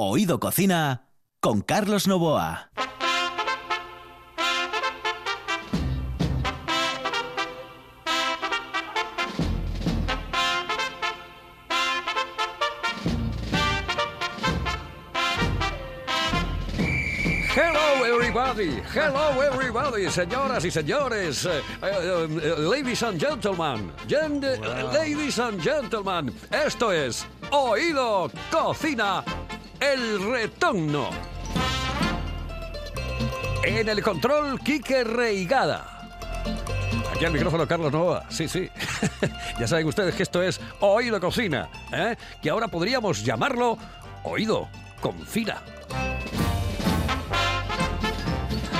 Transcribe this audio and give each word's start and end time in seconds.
Oído 0.00 0.38
Cocina 0.38 1.08
con 1.40 1.60
Carlos 1.60 2.06
Novoa. 2.06 2.70
Hello 17.50 18.04
everybody, 18.04 18.80
hello 18.94 19.40
everybody, 19.42 20.08
señoras 20.10 20.64
y 20.64 20.70
señores, 20.70 21.44
eh, 21.46 21.60
eh, 21.82 22.28
eh, 22.42 22.54
ladies 22.58 23.02
and 23.02 23.18
gentlemen, 23.18 23.90
Gen- 24.06 24.40
ladies 24.92 25.38
and 25.40 25.60
gentlemen, 25.60 26.32
esto 26.52 26.92
es 26.92 27.26
Oído 27.50 28.30
Cocina, 28.50 29.24
el 29.80 30.30
retorno. 30.30 31.10
En 33.64 33.88
el 33.88 34.02
control, 34.02 34.58
Quique 34.60 35.04
Reigada. 35.04 36.08
Aquí 37.14 37.24
al 37.24 37.32
micrófono 37.32 37.66
Carlos 37.66 37.92
Nova, 37.92 38.24
sí, 38.28 38.48
sí. 38.48 38.68
ya 39.58 39.66
saben 39.66 39.86
ustedes 39.86 40.14
que 40.14 40.22
esto 40.22 40.42
es 40.42 40.60
Oído 40.80 41.20
Cocina, 41.20 41.68
¿eh? 41.92 42.16
que 42.40 42.50
ahora 42.50 42.68
podríamos 42.68 43.24
llamarlo 43.24 43.76
Oído 44.24 44.68
Confina. 45.00 45.62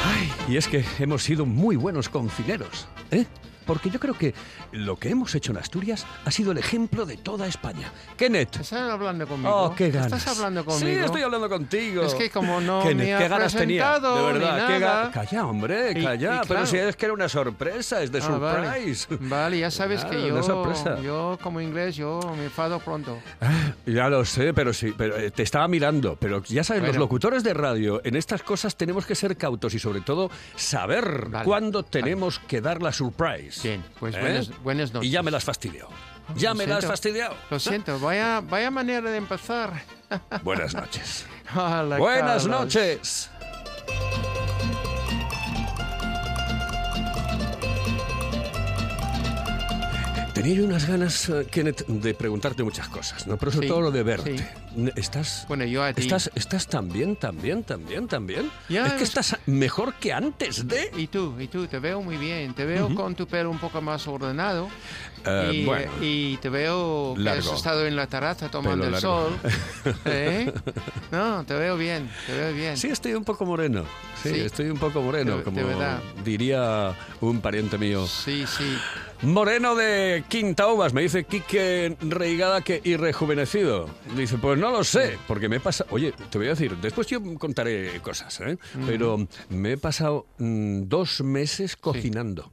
Ay, 0.04 0.32
y 0.48 0.56
es 0.56 0.68
que 0.68 0.84
hemos 0.98 1.22
sido 1.22 1.46
muy 1.46 1.76
buenos 1.76 2.08
concineros, 2.08 2.86
¿eh? 3.10 3.26
Porque 3.68 3.88
yo 3.90 4.00
creo 4.00 4.14
que 4.14 4.34
lo 4.72 4.96
que 4.96 5.10
hemos 5.10 5.32
hecho 5.34 5.52
en 5.52 5.58
Asturias 5.58 6.04
ha 6.24 6.30
sido 6.30 6.50
el 6.52 6.58
ejemplo 6.58 7.04
de 7.06 7.18
toda 7.18 7.46
España. 7.46 7.92
Kenneth. 8.16 8.56
¿Estás 8.60 8.72
hablando 8.72 9.28
conmigo? 9.28 9.54
Oh, 9.54 9.74
qué 9.76 9.90
ganas. 9.90 10.06
¿Estás 10.12 10.36
hablando 10.36 10.64
conmigo? 10.64 10.86
Sí, 10.88 11.04
estoy 11.04 11.22
hablando 11.22 11.48
contigo. 11.50 12.02
Es 12.02 12.14
que 12.14 12.30
como 12.30 12.60
no 12.62 12.82
Kenneth, 12.82 12.96
me 13.06 13.14
ha 13.14 13.18
qué 13.18 13.28
ganas 13.28 13.54
tenía, 13.54 14.00
de 14.00 14.08
verdad. 14.10 14.66
qué 14.66 14.78
nada. 14.80 15.08
ga- 15.08 15.12
Calla, 15.12 15.46
hombre, 15.46 15.92
Y- 15.94 16.02
calla. 16.02 16.16
y 16.16 16.38
Pero 16.38 16.46
claro. 16.46 16.66
si 16.66 16.76
es 16.78 16.96
que 16.96 17.04
era 17.04 17.12
una 17.12 17.28
sorpresa, 17.28 18.02
es 18.02 18.10
de 18.10 18.22
Ah, 18.22 18.28
vale. 18.38 18.94
surprise. 18.94 19.06
Vale, 19.20 19.58
ya 19.58 19.70
sabes 19.70 20.00
Claro, 20.00 20.16
que 20.16 20.32
una 20.32 20.40
yo, 20.40 20.42
sorpresa. 20.46 21.00
yo 21.02 21.38
como 21.42 21.60
inglés, 21.60 21.94
yo 21.94 22.20
me 22.38 22.44
enfado 22.44 22.78
pronto. 22.80 23.18
Ya 23.92 24.08
lo 24.08 24.24
sé, 24.24 24.52
pero 24.54 24.72
sí, 24.72 24.92
pero 24.96 25.16
eh, 25.16 25.30
te 25.30 25.42
estaba 25.42 25.66
mirando. 25.68 26.16
Pero 26.20 26.42
ya 26.44 26.62
sabes, 26.64 26.82
los 26.82 26.90
Bueno. 26.90 27.00
locutores 27.04 27.42
de 27.42 27.54
radio, 27.54 28.00
en 28.04 28.16
estas 28.16 28.42
cosas 28.42 28.76
tenemos 28.76 29.06
que 29.06 29.14
ser 29.14 29.36
cautos 29.36 29.72
y 29.74 29.78
sobre 29.78 30.00
todo 30.00 30.30
saber 30.56 31.28
Vale, 31.28 31.44
cuándo 31.44 31.82
tenemos 31.84 32.38
que 32.40 32.60
dar 32.60 32.82
la 32.82 32.92
surprise. 32.92 33.60
Bien, 33.66 33.84
pues 33.98 34.14
¿Eh? 34.14 34.20
buenas, 34.20 34.62
buenas 34.62 34.92
noches. 34.92 35.08
Y 35.08 35.12
ya 35.12 35.22
me 35.22 35.30
las 35.30 35.44
fastidiado. 35.44 35.88
Ya 36.36 36.50
Lo 36.50 36.56
me 36.56 36.66
las 36.66 36.78
siento. 36.80 36.88
fastidiado. 36.88 37.36
Lo 37.50 37.58
siento, 37.58 37.98
vaya, 38.00 38.40
vaya 38.42 38.70
manera 38.70 39.10
de 39.10 39.16
empezar. 39.16 39.72
Buenas 40.42 40.74
noches. 40.74 41.24
Hola, 41.54 41.96
Buenas 41.96 42.42
Carlos. 42.44 42.46
noches. 42.46 43.30
Tenía 50.42 50.54
yo 50.54 50.64
unas 50.64 50.86
ganas, 50.86 51.28
eh, 51.30 51.46
Kenneth, 51.50 51.84
de 51.88 52.14
preguntarte 52.14 52.62
muchas 52.62 52.88
cosas, 52.88 53.26
¿no? 53.26 53.36
Pero 53.36 53.50
sobre 53.50 53.66
Sí, 53.66 53.72
todo 53.72 53.80
lo 53.80 53.90
de 53.90 54.02
verte. 54.04 54.38
sí. 54.38 54.44
¿Estás, 54.94 55.44
Bueno, 55.48 55.64
yo 55.64 55.82
a 55.82 55.92
ti. 55.92 56.02
¿estás, 56.02 56.30
¿Estás 56.36 56.66
tan 56.68 56.88
bien, 56.88 57.16
tan 57.16 57.40
bien, 57.42 57.64
tan 57.64 57.84
bien, 57.84 58.06
tan 58.06 58.24
bien? 58.26 58.48
Ya, 58.68 58.86
es 58.86 58.92
que 58.92 59.02
es- 59.02 59.08
estás 59.08 59.36
mejor 59.46 59.94
que 59.94 60.12
antes 60.12 60.68
de... 60.68 60.92
Y 60.96 61.08
tú, 61.08 61.34
y 61.40 61.48
tú, 61.48 61.66
te 61.66 61.80
veo 61.80 62.00
muy 62.02 62.16
bien. 62.16 62.54
Te 62.54 62.64
veo 62.64 62.94
con 62.94 63.16
tu 63.16 63.26
pelo 63.26 63.50
un 63.50 63.58
poco 63.58 63.80
más 63.82 64.06
ordenado. 64.06 64.68
Eh, 65.26 65.50
y, 65.52 65.64
bueno. 65.64 65.90
y 66.00 66.36
te 66.36 66.48
veo 66.48 67.14
que 67.16 67.22
Largo. 67.22 67.50
has 67.50 67.56
estado 67.56 67.84
en 67.86 67.96
la 67.96 68.06
terraza 68.06 68.48
tomando 68.48 68.84
Pelo 68.84 68.96
el 68.96 69.02
largo. 69.02 69.30
sol. 69.30 69.94
¿Eh? 70.04 70.52
No, 71.10 71.42
te 71.44 71.54
veo 71.54 71.76
bien, 71.76 72.08
te 72.26 72.32
veo 72.36 72.54
bien. 72.54 72.76
Sí, 72.76 72.86
estoy 72.88 73.14
un 73.14 73.24
poco 73.24 73.44
moreno. 73.44 73.84
Sí, 74.22 74.30
Sí. 74.30 74.40
estoy 74.40 74.66
un 74.70 74.78
poco 74.78 75.02
moreno, 75.02 75.32
De- 75.32 75.38
de 75.38 75.42
como 75.42 75.66
verdad. 75.66 76.00
diría 76.24 76.94
un 77.20 77.40
pariente 77.40 77.76
mío. 77.78 78.06
Sí, 78.06 78.44
sí. 78.46 78.78
Moreno 79.22 79.74
de 79.74 80.24
Quinta 80.28 80.68
Uvas, 80.72 80.92
me 80.92 81.02
dice 81.02 81.24
Quique 81.24 81.96
Reigada 82.00 82.62
que 82.62 82.80
y 82.84 82.96
rejuvenecido. 82.96 83.88
Dice, 84.16 84.38
pues 84.38 84.58
no 84.58 84.70
lo 84.70 84.84
sé, 84.84 85.18
porque 85.26 85.48
me 85.48 85.56
he 85.56 85.60
pasado... 85.60 85.90
Oye, 85.92 86.12
te 86.30 86.38
voy 86.38 86.46
a 86.46 86.50
decir, 86.50 86.76
después 86.76 87.08
yo 87.08 87.20
contaré 87.36 88.00
cosas, 88.00 88.40
¿eh? 88.40 88.56
Pero 88.86 89.26
me 89.48 89.72
he 89.72 89.76
pasado 89.76 90.26
mm, 90.38 90.82
dos 90.84 91.20
meses 91.22 91.74
cocinando. 91.76 92.52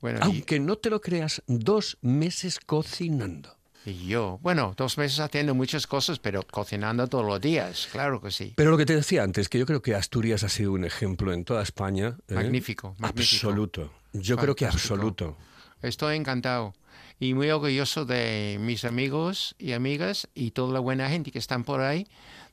Bueno, 0.00 0.20
y- 0.20 0.22
Aunque 0.24 0.58
no 0.60 0.76
te 0.76 0.88
lo 0.88 1.00
creas, 1.02 1.42
dos 1.46 1.98
meses 2.00 2.58
cocinando. 2.58 3.54
y, 3.84 4.06
yo, 4.06 4.38
bueno, 4.40 4.72
dos 4.78 4.96
meses 4.96 5.20
haciendo 5.20 5.54
muchas 5.54 5.86
cosas, 5.86 6.18
pero 6.20 6.42
cocinando 6.42 7.06
todos 7.08 7.26
los 7.26 7.38
días, 7.40 7.86
claro 7.92 8.22
que 8.22 8.30
sí. 8.30 8.54
Pero 8.56 8.70
lo 8.70 8.78
que 8.78 8.86
te 8.86 8.96
decía 8.96 9.22
antes, 9.24 9.50
que 9.50 9.58
yo 9.58 9.66
creo 9.66 9.82
que 9.82 9.94
Asturias 9.94 10.42
ha 10.42 10.48
sido 10.48 10.72
un 10.72 10.86
ejemplo 10.86 11.34
en 11.34 11.44
toda 11.44 11.62
España. 11.62 12.16
¿eh? 12.28 12.34
Magnífico, 12.34 12.94
magnífico. 12.98 13.48
Absoluto. 13.48 13.92
Yo 14.14 14.38
creo 14.38 14.56
que 14.56 14.64
Fantástico. 14.64 14.94
absoluto. 14.94 15.36
Estoy 15.82 16.16
encantado 16.16 16.74
y 17.20 17.34
muy 17.34 17.50
orgulloso 17.50 18.04
de 18.04 18.58
mis 18.60 18.84
amigos 18.84 19.54
y 19.58 19.72
amigas 19.72 20.28
y 20.34 20.52
toda 20.52 20.72
la 20.72 20.80
buena 20.80 21.08
gente 21.08 21.30
que 21.30 21.38
están 21.38 21.64
por 21.64 21.80
ahí, 21.80 22.06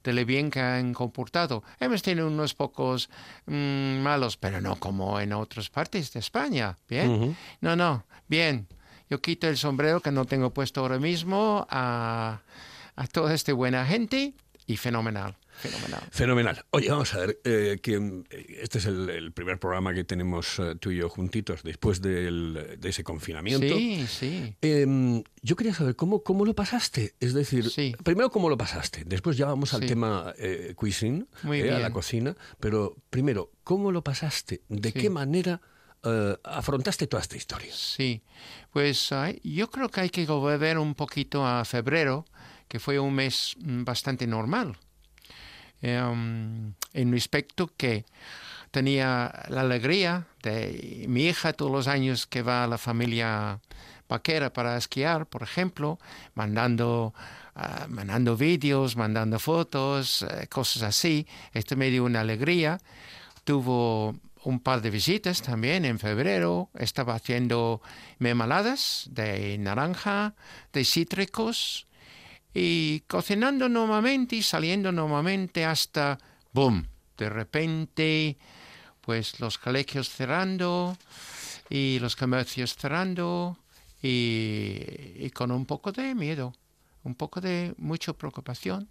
de 0.04 0.14
lo 0.14 0.26
bien 0.26 0.52
que 0.52 0.60
han 0.60 0.94
comportado. 0.94 1.64
Hemos 1.80 2.02
tenido 2.02 2.28
unos 2.28 2.54
pocos 2.54 3.10
mm, 3.46 4.00
malos, 4.00 4.38
pero 4.38 4.62
no 4.62 4.76
como 4.76 5.20
en 5.20 5.34
otras 5.34 5.70
partes 5.70 6.14
de 6.14 6.20
España. 6.20 6.78
Bien. 6.88 7.36
No, 7.62 7.76
no, 7.76 8.06
bien. 8.28 8.68
Yo 9.10 9.22
quito 9.22 9.48
el 9.48 9.58
sombrero 9.58 10.02
que 10.02 10.12
no 10.12 10.26
tengo 10.26 10.52
puesto 10.52 10.82
ahora 10.82 10.98
mismo 10.98 11.68
a, 11.70 12.42
a 12.96 13.08
toda 13.08 13.34
esta 13.34 13.54
buena 13.54 13.86
gente 13.86 14.34
y 14.66 14.78
fenomenal, 14.78 15.36
fenomenal. 15.58 16.02
Fenomenal. 16.12 16.66
Oye, 16.72 16.90
vamos 16.90 17.14
a 17.14 17.20
ver, 17.20 17.40
eh, 17.44 17.80
que 17.82 18.00
mm, 18.00 18.24
este 18.62 18.78
es 18.80 18.86
el, 18.86 19.10
el 19.10 19.32
primer 19.32 19.60
programa 19.60 19.94
que 19.94 20.04
tenemos 20.04 20.60
eh, 20.60 20.76
tú 20.80 20.92
y 20.92 20.98
yo 20.98 21.10
juntitos 21.10 21.64
después 21.64 22.02
del- 22.02 22.78
de 22.80 22.90
ese 22.90 23.04
confinamiento. 23.04 23.76
Sí, 23.76 24.06
sí. 24.08 24.56
Em, 24.62 25.24
yo 25.42 25.56
quería 25.56 25.74
saber 25.74 25.96
cómo, 25.96 26.24
cómo 26.24 26.46
lo 26.46 26.54
pasaste. 26.56 27.16
Es 27.20 27.34
decir, 27.34 27.70
Sí. 27.70 27.96
primero 28.04 28.30
cómo 28.30 28.50
lo 28.50 28.58
pasaste. 28.58 29.04
Después 29.06 29.38
ya 29.38 29.46
vamos 29.48 29.74
al 29.74 29.82
Sí. 29.82 29.88
tema 29.88 30.34
eh, 30.38 30.74
cuisine, 30.76 31.26
eh, 31.52 31.72
a 31.72 31.80
la 31.80 31.92
cocina. 31.92 32.36
Pero 32.60 32.96
primero, 33.10 33.52
¿cómo 33.64 33.92
lo 33.92 34.04
pasaste? 34.04 34.62
¿De 34.70 34.92
Sí. 34.92 35.00
qué 35.00 35.10
manera 35.10 35.62
eh, 36.08 36.38
afrontaste 36.44 37.08
toda 37.08 37.22
esta 37.24 37.36
historia? 37.36 37.72
Sí, 37.74 38.22
pues 38.72 39.10
yo 39.44 39.70
creo 39.72 39.90
que 39.90 40.02
hay 40.02 40.10
que 40.12 40.26
volver 40.28 40.78
un 40.78 40.94
poquito 40.94 41.44
a 41.46 41.66
febrero, 41.66 42.26
que 42.68 42.80
fue 42.80 43.00
un 43.00 43.14
mes 43.16 43.56
mm, 43.60 43.84
bastante 43.84 44.28
normal. 44.28 44.78
Em, 45.88 46.74
en 46.94 47.12
respecto 47.12 47.70
que 47.78 48.06
tenía 48.72 49.46
la 49.50 49.62
alegría 49.62 50.26
de 50.42 51.06
mi 51.08 51.26
hija 51.28 51.54
todos 51.54 51.72
los 51.72 51.88
años 51.88 52.26
que 52.26 52.42
va 52.42 52.64
a 52.64 52.68
la 52.68 52.80
familia 52.80 53.60
vaquera 54.10 54.52
para 54.52 54.78
esquiar, 54.78 55.28
por 55.28 55.44
ejemplo, 55.44 56.00
mandando, 56.34 57.14
ah, 57.54 57.86
mandando 57.88 58.36
vídeos, 58.36 58.96
mandando 58.96 59.38
fotos, 59.38 60.24
eh, 60.24 60.48
cosas 60.48 60.82
así. 60.82 61.28
Esto 61.54 61.76
me 61.78 61.92
dio 61.92 62.04
una 62.04 62.22
alegría. 62.22 62.80
Tuvo 63.44 64.16
un 64.44 64.60
par 64.62 64.82
de 64.82 64.90
visitas 64.90 65.44
también 65.44 65.86
en 65.86 66.00
febrero. 66.00 66.70
Estaba 66.74 67.14
haciendo 67.14 67.80
mermeladas 68.18 69.08
de 69.12 69.56
naranja, 69.60 70.34
de 70.74 70.84
cítricos 70.84 71.86
y 72.58 73.02
cocinando 73.02 73.68
normalmente 73.68 74.38
y 74.38 74.42
saliendo 74.42 74.90
normalmente 74.94 75.66
hasta 75.66 76.18
¡boom! 76.54 76.88
De 77.18 77.30
repente, 77.30 78.38
pues 79.02 79.42
los 79.42 79.58
colegios 79.58 80.10
cerrando 80.10 80.98
y 81.70 82.00
los 82.00 82.16
comercios 82.16 82.76
cerrando 82.76 83.58
y, 84.02 84.80
y 85.18 85.30
con 85.32 85.52
un 85.52 85.66
poco 85.66 85.92
de 85.92 86.16
miedo, 86.16 86.54
un 87.04 87.16
poco 87.16 87.42
de 87.42 87.76
mucha 87.78 88.14
preocupación 88.14 88.88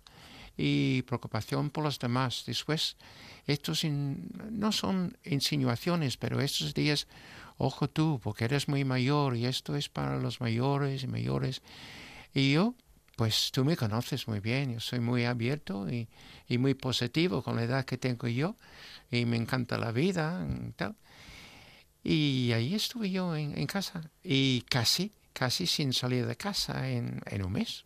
y 0.59 1.01
preocupación 1.03 1.71
por 1.71 1.85
los 1.85 1.99
demás. 1.99 2.45
Después, 2.47 2.97
estos 3.47 3.83
no 3.85 4.73
son 4.73 5.17
insinuaciones, 5.25 6.19
pero 6.19 6.43
estos 6.43 6.75
días, 6.75 7.07
ojo 7.57 7.89
tú, 7.89 8.21
porque 8.23 8.45
eres 8.45 8.69
muy 8.69 8.85
mayor 8.85 9.37
y 9.37 9.47
esto 9.47 9.75
es 9.75 9.89
para 9.89 10.19
los 10.19 10.43
mayores 10.43 11.03
y 11.03 11.07
mayores. 11.07 11.63
Y 12.35 12.53
yo, 12.53 12.75
pues 13.17 13.51
tú 13.53 13.65
me 13.65 13.77
conoces 13.77 14.27
muy 14.29 14.41
bien, 14.41 14.75
yo 14.75 14.81
soy 14.81 15.01
muy 15.01 15.25
abierto 15.25 15.89
y, 15.91 16.09
muy 16.59 16.75
positivo 16.75 17.43
con 17.43 17.57
la 17.57 17.65
edad 17.65 17.85
que 17.85 17.99
tengo 17.99 18.29
yo 18.29 18.55
y 19.11 19.25
me 19.25 19.37
encanta 19.37 19.77
la 19.79 19.93
vida 19.93 20.47
y 20.49 20.73
tal. 20.73 20.95
Y 22.03 22.53
ahí 22.53 22.75
estuve 22.75 23.11
yo 23.11 23.35
en, 23.35 23.59
en 23.59 23.67
casa 23.67 24.11
y 24.23 24.63
casi, 24.69 25.13
casi 25.33 25.67
sin 25.67 25.93
salir 25.93 26.27
de 26.27 26.37
casa 26.37 26.89
en, 26.89 27.21
en 27.27 27.45
un 27.45 27.53
mes. 27.53 27.85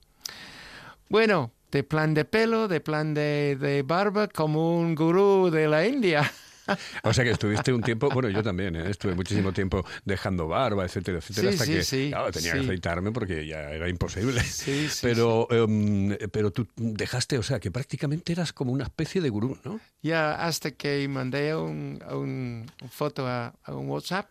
Bueno, 1.09 1.53
de 1.71 1.83
plan 1.83 2.15
de 2.15 2.25
pelo, 2.25 2.69
de 2.69 2.81
plan 2.81 3.15
de, 3.15 3.57
de 3.57 3.83
barba, 3.83 4.29
como 4.29 4.79
un 4.79 4.95
gurú 4.95 5.51
de 5.51 5.69
la 5.69 5.87
India. 5.87 6.31
O 7.03 7.13
sea 7.13 7.25
que 7.25 7.31
estuviste 7.31 7.73
un 7.73 7.83
tiempo, 7.83 8.09
bueno, 8.11 8.29
yo 8.29 8.43
también, 8.43 8.77
¿eh? 8.77 8.91
estuve 8.91 9.15
muchísimo 9.15 9.53
tiempo 9.53 9.85
dejando 10.05 10.49
barba, 10.49 10.85
etcétera, 10.85 11.19
etcétera, 11.19 11.53
Sí, 11.53 11.55
hasta 11.55 11.65
sí, 11.65 11.73
que 11.73 11.83
sí, 11.83 12.09
claro, 12.11 12.31
tenía 12.31 12.53
que 12.53 12.61
afeitarme 12.61 13.13
porque 13.13 13.47
ya 13.47 13.71
era 13.71 13.89
imposible. 13.89 14.43
Sí, 14.43 14.89
sí, 14.89 15.01
pero, 15.03 15.49
em, 15.51 16.17
pero 16.33 16.51
tú 16.51 16.67
dejaste, 16.77 17.39
o 17.39 17.43
sea, 17.43 17.61
que 17.61 17.71
prácticamente 17.71 18.33
eras 18.33 18.53
como 18.53 18.73
una 18.73 18.85
especie 18.85 19.21
de 19.21 19.29
gurú, 19.29 19.59
¿no? 19.65 19.81
Ya 20.03 20.35
hasta 20.35 20.71
que 20.73 21.07
mandé 21.09 21.55
un, 21.55 22.03
un, 22.11 22.67
foto 22.91 23.27
a, 23.27 23.55
a 23.65 23.75
un 23.75 23.89
WhatsApp 23.89 24.27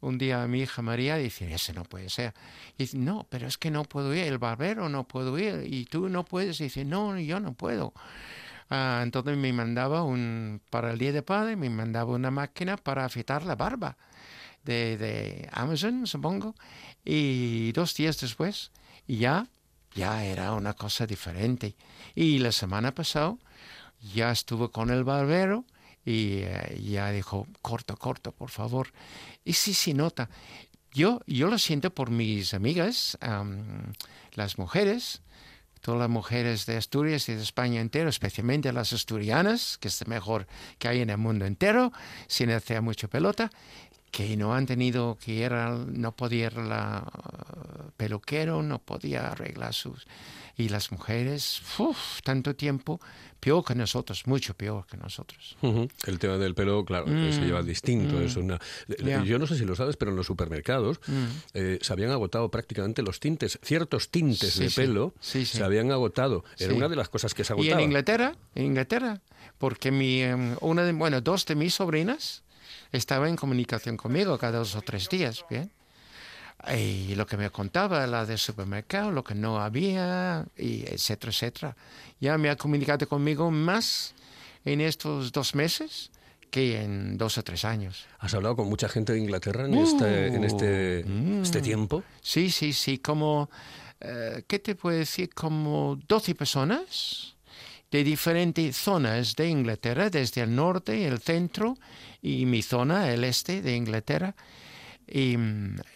un 0.00 0.16
día 0.16 0.42
a 0.42 0.46
mi 0.46 0.60
hija 0.62 0.82
María 0.82 1.16
dice, 1.16 1.52
ese 1.52 1.72
no 1.72 1.84
puede 1.84 2.08
ser. 2.08 2.32
Y 2.78 2.84
dice, 2.84 2.98
no, 2.98 3.26
pero 3.28 3.46
es 3.46 3.58
que 3.58 3.70
no 3.70 3.84
puedo 3.84 4.14
ir, 4.14 4.24
el 4.24 4.38
barbero 4.38 4.88
no 4.88 5.04
puedo 5.04 5.38
ir 5.38 5.64
y 5.66 5.84
tú 5.84 6.08
no 6.08 6.24
puedes. 6.24 6.60
Y 6.60 6.64
dice, 6.64 6.84
no, 6.84 7.18
yo 7.18 7.38
no 7.40 7.52
puedo. 7.52 7.92
Ah, 8.70 9.00
entonces 9.02 9.36
me 9.36 9.52
mandaba 9.52 10.04
un, 10.04 10.60
para 10.70 10.92
el 10.92 10.98
Día 10.98 11.12
de 11.12 11.22
Padre, 11.22 11.56
me 11.56 11.68
mandaba 11.68 12.14
una 12.14 12.30
máquina 12.30 12.76
para 12.76 13.04
afeitar 13.04 13.44
la 13.44 13.56
barba 13.56 13.96
de, 14.62 14.96
de 14.96 15.48
Amazon, 15.52 16.06
supongo. 16.06 16.54
Y 17.04 17.72
dos 17.72 17.94
días 17.94 18.20
después, 18.20 18.70
ya, 19.08 19.48
ya 19.94 20.24
era 20.24 20.52
una 20.52 20.74
cosa 20.74 21.06
diferente. 21.06 21.74
Y 22.14 22.38
la 22.38 22.52
semana 22.52 22.94
pasada 22.94 23.34
ya 24.14 24.30
estuve 24.30 24.70
con 24.70 24.90
el 24.90 25.04
barbero 25.04 25.64
y 26.04 26.38
eh, 26.42 26.80
ya 26.82 27.10
dijo, 27.10 27.46
corto, 27.62 27.96
corto, 27.96 28.32
por 28.32 28.50
favor. 28.50 28.92
Y 29.44 29.54
sí, 29.54 29.74
sí, 29.74 29.94
nota. 29.94 30.30
Yo, 30.92 31.20
yo 31.26 31.48
lo 31.48 31.58
siento 31.58 31.90
por 31.94 32.10
mis 32.10 32.54
amigas, 32.54 33.16
am, 33.20 33.92
las 34.34 34.58
mujeres, 34.58 35.22
todas 35.80 36.00
las 36.00 36.08
mujeres 36.08 36.66
de 36.66 36.76
Asturias 36.76 37.28
y 37.28 37.34
de 37.34 37.42
España 37.42 37.80
entero, 37.80 38.08
especialmente 38.08 38.72
las 38.72 38.92
asturianas, 38.92 39.78
que 39.78 39.88
es 39.88 40.00
lo 40.00 40.06
mejor 40.08 40.46
que 40.78 40.88
hay 40.88 41.00
en 41.00 41.10
el 41.10 41.18
mundo 41.18 41.46
entero, 41.46 41.92
sin 42.26 42.50
hacer 42.50 42.82
mucha 42.82 43.08
pelota, 43.08 43.50
que 44.10 44.36
no 44.36 44.54
han 44.54 44.66
tenido 44.66 45.16
que 45.24 45.32
ir, 45.32 45.52
al- 45.52 45.98
no 46.00 46.12
podía 46.16 46.46
ir 46.46 46.56
la 46.56 47.04
uh, 47.06 47.90
peluquero, 47.96 48.62
no 48.62 48.78
podía 48.78 49.28
arreglar 49.30 49.74
sus... 49.74 50.06
Y 50.56 50.68
las 50.68 50.92
mujeres, 50.92 51.62
uf, 51.78 52.20
tanto 52.22 52.54
tiempo, 52.54 53.00
peor 53.38 53.64
que 53.64 53.74
nosotros, 53.74 54.26
mucho 54.26 54.52
peor 54.52 54.84
que 54.86 54.98
nosotros. 54.98 55.56
El 56.06 56.18
tema 56.18 56.36
del 56.36 56.54
pelo, 56.54 56.84
claro, 56.84 57.06
que 57.06 57.32
se 57.32 57.40
lleva 57.40 57.62
distinto. 57.62 58.20
Es 58.20 58.36
una... 58.36 58.56
Mm. 58.88 59.20
Mm. 59.20 59.24
Yo 59.24 59.38
no 59.38 59.46
sé 59.46 59.56
si 59.56 59.64
lo 59.64 59.74
sabes, 59.74 59.96
pero 59.96 60.10
en 60.10 60.18
los 60.18 60.26
supermercados 60.26 61.00
eh, 61.54 61.78
se 61.80 61.92
habían 61.94 62.10
agotado 62.10 62.50
prácticamente 62.50 63.00
los 63.02 63.20
tintes, 63.20 63.58
ciertos 63.62 64.10
tintes 64.10 64.52
Sí, 64.52 64.64
de 64.64 64.70
sí. 64.70 64.76
pelo 64.82 65.14
Sí, 65.20 65.46
se 65.46 65.62
habían 65.64 65.92
agotado. 65.92 66.44
Era 66.58 66.74
una 66.74 66.88
de 66.88 66.96
las 66.96 67.08
cosas 67.08 67.32
que 67.32 67.42
se 67.44 67.54
Y 67.54 67.56
en 67.56 67.60
agotaban. 67.62 67.84
Inglaterra, 67.84 68.34
en 68.54 68.64
Inglaterra, 68.66 69.20
porque 69.56 69.90
mi, 69.90 70.20
em, 70.20 70.56
una 70.60 70.82
de, 70.84 70.92
bueno, 70.92 71.22
dos 71.22 71.46
de 71.46 71.54
mis 71.54 71.74
sobrinas 71.74 72.42
estaban 72.92 73.30
en 73.30 73.36
comunicación 73.36 73.96
conmigo 73.96 74.36
cada 74.38 74.58
dos 74.58 74.74
o 74.74 74.82
tres 74.82 75.08
días, 75.08 75.44
¿bien? 75.48 75.70
Y 76.76 77.14
lo 77.14 77.24
que 77.26 77.36
me 77.38 77.48
contaba, 77.50 78.06
la 78.06 78.26
del 78.26 78.36
supermercado, 78.38 79.10
lo 79.10 79.24
que 79.24 79.34
no 79.34 79.60
había, 79.60 80.44
y 80.58 80.82
etcétera, 80.82 81.30
etcétera. 81.32 81.76
Ya 82.20 82.36
me 82.36 82.50
ha 82.50 82.56
comunicado 82.56 83.08
conmigo 83.08 83.50
más 83.50 84.14
en 84.66 84.82
estos 84.82 85.32
dos 85.32 85.54
meses 85.54 86.10
que 86.50 86.82
en 86.82 87.16
dos 87.16 87.38
o 87.38 87.42
tres 87.44 87.64
años. 87.64 88.04
¿Has 88.18 88.34
hablado 88.34 88.56
con 88.56 88.68
mucha 88.68 88.88
gente 88.90 89.12
de 89.14 89.20
Inglaterra 89.20 89.64
en 89.66 89.74
este, 89.74 90.26
en 90.26 90.44
este, 90.44 91.04
Mm. 91.06 91.42
este 91.42 91.62
tiempo? 91.62 92.02
Sí, 92.20 92.50
sí, 92.50 92.72
sí, 92.74 92.98
como, 92.98 93.48
eh, 94.00 94.42
¿qué 94.46 94.58
te 94.58 94.74
puedo 94.74 94.98
decir? 94.98 95.30
Como 95.32 95.96
12 96.08 96.34
personas 96.34 97.36
de 97.90 98.04
diferentes 98.04 98.76
zonas 98.76 99.34
de 99.34 99.48
Inglaterra, 99.48 100.10
desde 100.10 100.42
el 100.42 100.54
norte, 100.54 101.06
el 101.06 101.18
centro 101.18 101.76
y 102.22 102.46
mi 102.46 102.62
zona, 102.62 103.12
el 103.12 103.24
este 103.24 103.62
de 103.62 103.74
Inglaterra, 103.74 104.34
y, 105.12 105.36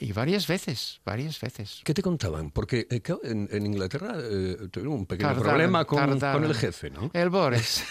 y 0.00 0.12
varias 0.12 0.48
veces, 0.48 1.00
varias 1.04 1.40
veces. 1.40 1.82
¿Qué 1.84 1.94
te 1.94 2.02
contaban? 2.02 2.50
Porque 2.50 2.88
eh, 2.90 3.00
en, 3.22 3.48
en 3.52 3.66
Inglaterra 3.66 4.14
eh, 4.16 4.56
tuvieron 4.72 4.94
un 4.94 5.06
pequeño 5.06 5.28
Tardaron, 5.28 5.48
problema 5.50 5.84
con, 5.84 5.98
tardaron. 6.18 6.42
con 6.42 6.50
el 6.50 6.56
jefe, 6.56 6.90
¿no? 6.90 7.10
El 7.12 7.30
Boris. 7.30 7.84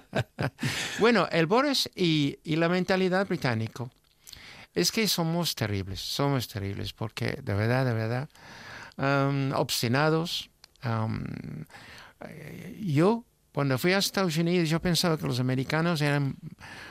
bueno, 1.00 1.28
el 1.32 1.46
Boris 1.46 1.90
y, 1.96 2.38
y 2.44 2.56
la 2.56 2.68
mentalidad 2.68 3.26
británico. 3.26 3.90
Es 4.72 4.92
que 4.92 5.08
somos 5.08 5.56
terribles, 5.56 5.98
somos 5.98 6.46
terribles, 6.46 6.92
porque 6.92 7.40
de 7.42 7.54
verdad, 7.54 7.84
de 7.84 7.92
verdad, 7.92 8.28
um, 8.98 9.52
obstinados. 9.54 10.48
um, 10.84 11.24
yo, 12.80 13.24
cuando 13.52 13.78
fui 13.78 13.92
a 13.92 13.98
Estados 13.98 14.36
Unidos, 14.36 14.68
yo 14.68 14.80
pensaba 14.80 15.18
que 15.18 15.26
los 15.26 15.40
americanos 15.40 16.00
eran, 16.00 16.36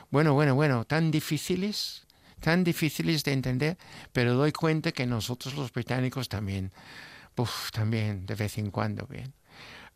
bueno, 0.09 0.33
bueno, 0.33 0.55
bueno, 0.55 0.85
tan 0.85 1.11
difíciles, 1.11 2.05
tan 2.39 2.63
difíciles 2.63 3.23
de 3.23 3.33
entender, 3.33 3.77
pero 4.11 4.33
doy 4.33 4.51
cuenta 4.51 4.91
que 4.91 5.05
nosotros 5.05 5.55
los 5.55 5.71
británicos 5.71 6.29
también, 6.29 6.71
uf, 7.35 7.71
también 7.71 8.25
de 8.25 8.35
vez 8.35 8.57
en 8.57 8.71
cuando, 8.71 9.05
bien. 9.07 9.33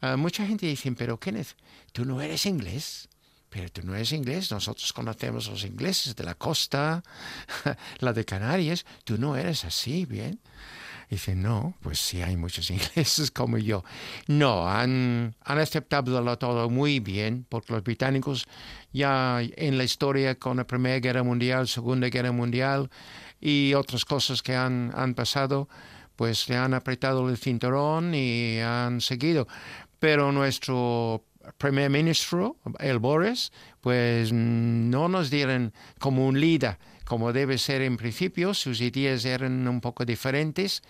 Ah, 0.01 0.17
mucha 0.17 0.45
gente 0.45 0.65
dice, 0.65 0.91
pero 0.91 1.17
Kenneth, 1.17 1.55
tú 1.93 2.03
no 2.03 2.21
eres 2.21 2.45
inglés. 2.45 3.07
Pero 3.49 3.69
tú 3.69 3.83
no 3.83 3.93
eres 3.93 4.11
inglés, 4.11 4.51
nosotros 4.51 4.91
conocemos 4.93 5.47
los 5.47 5.63
ingleses 5.63 6.15
de 6.15 6.23
la 6.23 6.33
costa, 6.33 7.03
la 7.99 8.11
de 8.11 8.25
Canarias, 8.25 8.83
tú 9.03 9.19
no 9.19 9.37
eres 9.37 9.63
así, 9.63 10.05
¿bien? 10.05 10.39
Dice, 11.09 11.35
no, 11.35 11.75
pues 11.81 11.99
sí 11.99 12.21
hay 12.21 12.37
muchos 12.37 12.69
ingleses 12.71 13.31
como 13.31 13.57
yo. 13.57 13.83
No, 14.27 14.69
han, 14.69 15.35
han 15.43 15.59
aceptado 15.59 16.37
todo 16.37 16.69
muy 16.69 16.99
bien, 16.99 17.45
porque 17.49 17.73
los 17.73 17.83
británicos 17.83 18.45
ya 18.91 19.41
en 19.41 19.77
la 19.77 19.83
historia 19.83 20.35
con 20.35 20.57
la 20.57 20.67
Primera 20.67 20.99
Guerra 20.99 21.23
Mundial, 21.23 21.67
Segunda 21.67 22.09
Guerra 22.09 22.31
Mundial 22.31 22.89
y 23.41 23.73
otras 23.73 24.05
cosas 24.05 24.41
que 24.41 24.55
han, 24.55 24.91
han 24.95 25.13
pasado, 25.15 25.67
pues 26.15 26.47
le 26.49 26.55
han 26.55 26.73
apretado 26.73 27.29
el 27.29 27.37
cinturón 27.37 28.13
y 28.13 28.59
han 28.59 29.01
seguido. 29.01 29.47
Pero 29.99 30.31
nuestro 30.31 31.23
primer 31.57 31.89
ministro, 31.89 32.57
el 32.79 32.99
Boris, 32.99 33.51
pues 33.81 34.31
no 34.31 35.09
nos 35.09 35.29
dieron 35.29 35.73
como 35.99 36.25
un 36.27 36.39
líder, 36.39 36.77
como 37.13 37.31
debe 37.31 37.59
ser 37.59 37.83
en 37.83 37.95
principio, 37.95 38.55
sus 38.55 38.81
ideas 38.81 39.23
eran 39.25 39.67
un 39.67 39.81
poco 39.81 40.03
diferentes, 40.03 40.81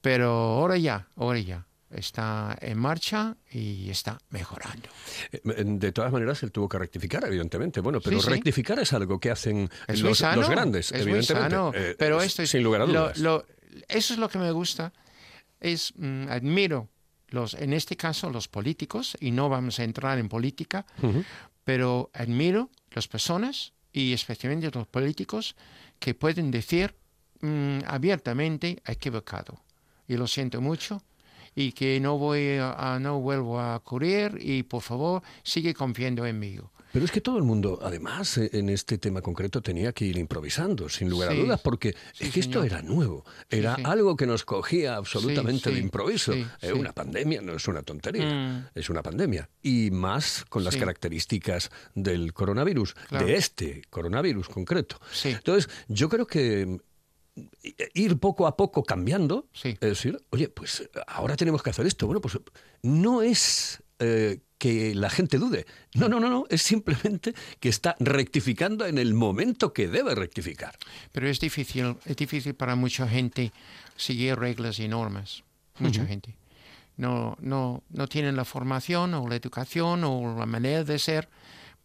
pero 0.00 0.28
ahora 0.30 0.76
ya, 0.76 1.08
ahora 1.16 1.40
ya, 1.40 1.66
está 1.90 2.56
en 2.60 2.78
marcha 2.78 3.36
y 3.50 3.90
está 3.90 4.16
mejorando. 4.30 4.88
Eh, 5.32 5.40
De 5.66 5.90
todas 5.90 6.12
maneras, 6.12 6.40
él 6.44 6.52
tuvo 6.52 6.68
que 6.68 6.78
rectificar, 6.78 7.24
evidentemente. 7.24 7.80
Bueno, 7.80 8.00
pero 8.00 8.18
Sí, 8.20 8.24
sí. 8.26 8.30
rectificar 8.30 8.78
es 8.78 8.92
algo 8.92 9.18
que 9.18 9.32
hacen 9.32 9.68
los, 9.88 10.18
sano, 10.18 10.42
los 10.42 10.50
grandes, 10.50 10.92
es 10.92 11.00
evidentemente. 11.02 11.50
sano, 11.56 11.72
Eh, 11.74 11.96
pero 11.98 12.22
esto 12.22 12.42
es, 12.44 12.50
sin 12.50 12.62
lugar 12.62 12.82
a 12.82 12.86
lo- 12.86 12.92
dudas. 12.92 13.18
lo- 13.18 13.44
eso 13.88 14.12
es 14.14 14.20
lo 14.20 14.28
que 14.28 14.38
me 14.38 14.52
gusta, 14.52 14.92
es 15.58 15.92
mm, 15.96 16.28
admiro 16.28 16.88
los, 17.30 17.54
en 17.54 17.72
este 17.72 17.96
caso 17.96 18.30
los 18.30 18.46
políticos 18.46 19.16
y 19.18 19.32
no 19.32 19.48
vamos 19.48 19.80
a 19.80 19.82
entrar 19.84 20.16
en 20.20 20.28
política, 20.28 20.86
Ujú. 21.02 21.24
pero 21.64 22.08
admiro 22.14 22.70
las 22.92 23.08
personas 23.08 23.72
y 23.96 24.12
especialmente 24.12 24.70
los 24.70 24.86
políticos 24.86 25.56
que 25.98 26.12
pueden 26.12 26.50
decir 26.50 26.94
mm, 27.40 27.78
abiertamente 27.86 28.82
equivocado 28.86 29.58
y 30.06 30.16
lo 30.18 30.26
siento 30.26 30.60
mucho 30.60 31.02
y 31.54 31.72
que 31.72 31.98
no 31.98 32.18
voy 32.18 32.58
a- 32.60 32.98
no 33.00 33.18
vuelvo 33.20 33.58
a 33.58 33.76
ocurrir 33.76 34.36
y 34.38 34.62
por 34.64 34.82
favor 34.82 35.22
sigue 35.42 35.72
confiando 35.72 36.26
en 36.26 36.38
mí. 36.38 36.58
Pero 36.96 37.04
es 37.04 37.12
que 37.12 37.20
todo 37.20 37.36
el 37.36 37.42
mundo, 37.42 37.78
además, 37.82 38.38
eh, 38.38 38.48
en 38.54 38.70
este 38.70 38.96
tema 38.96 39.20
concreto 39.20 39.60
tenía 39.60 39.92
que 39.92 40.06
ir 40.06 40.16
improvisando, 40.16 40.88
sin 40.88 41.10
lugar 41.10 41.30
Sí, 41.32 41.36
a 41.38 41.42
dudas, 41.42 41.60
porque 41.60 41.94
sí, 42.14 42.24
es 42.24 42.32
que 42.32 42.40
esto 42.40 42.64
era 42.64 42.80
nuevo, 42.80 43.22
era 43.50 43.74
algo 43.84 44.16
que 44.16 44.26
nos 44.26 44.46
cogía 44.46 44.96
absolutamente 44.96 45.70
de 45.70 45.78
improviso. 45.78 46.32
Eh. 46.32 46.72
Una 46.72 46.94
pandemia 46.94 47.42
no 47.42 47.52
es 47.52 47.68
una 47.68 47.82
tontería, 47.82 48.24
Mm. 48.24 48.68
es 48.74 48.88
una 48.88 49.02
pandemia. 49.02 49.50
Y 49.62 49.90
más 49.90 50.46
con 50.48 50.64
las 50.64 50.74
características 50.78 51.70
del 51.94 52.32
coronavirus, 52.32 52.94
Claro. 53.08 53.26
de 53.26 53.36
este 53.36 53.82
coronavirus 53.90 54.48
concreto. 54.48 54.98
Entonces, 55.24 55.68
yo 55.88 56.08
creo 56.08 56.26
que 56.26 56.64
mm, 56.64 57.38
ir 57.92 58.16
poco 58.18 58.46
a 58.46 58.56
poco 58.56 58.82
cambiando, 58.82 59.48
Sí. 59.52 59.68
es 59.78 59.80
decir, 59.90 60.18
oye, 60.30 60.48
pues 60.48 60.80
eh, 60.80 60.88
ahora 61.08 61.36
tenemos 61.36 61.62
que 61.62 61.68
hacer 61.68 61.84
esto. 61.84 62.06
Bueno, 62.06 62.22
pues 62.22 62.38
no 62.80 63.20
es 63.20 63.82
eh, 63.98 64.40
que 64.58 64.94
la 64.94 65.10
gente 65.10 65.38
dude. 65.38 65.66
No, 65.94 66.08
no, 66.08 66.20
no, 66.20 66.30
no. 66.30 66.44
Es 66.48 66.62
simplemente 66.62 67.34
que 67.60 67.68
está 67.68 67.96
rectificando 68.00 68.86
en 68.86 68.98
el 68.98 69.14
momento 69.14 69.72
que 69.72 69.88
debe 69.88 70.14
rectificar. 70.14 70.76
Pero 71.12 71.28
es 71.28 71.40
difícil, 71.40 71.96
es 72.04 72.16
difícil 72.16 72.54
para 72.54 72.74
mucha 72.74 73.08
gente 73.08 73.52
seguir 73.96 74.38
reglas 74.38 74.78
y 74.78 74.88
normas. 74.88 75.42
Mucha 75.78 76.06
gente. 76.06 76.34
No, 76.96 77.36
no, 77.40 77.82
no 77.90 78.08
tienen 78.08 78.36
la 78.36 78.46
formación 78.46 79.12
o 79.14 79.28
la 79.28 79.36
educación 79.36 80.04
o 80.04 80.38
la 80.38 80.46
manera 80.46 80.84
de 80.84 80.98
ser 80.98 81.28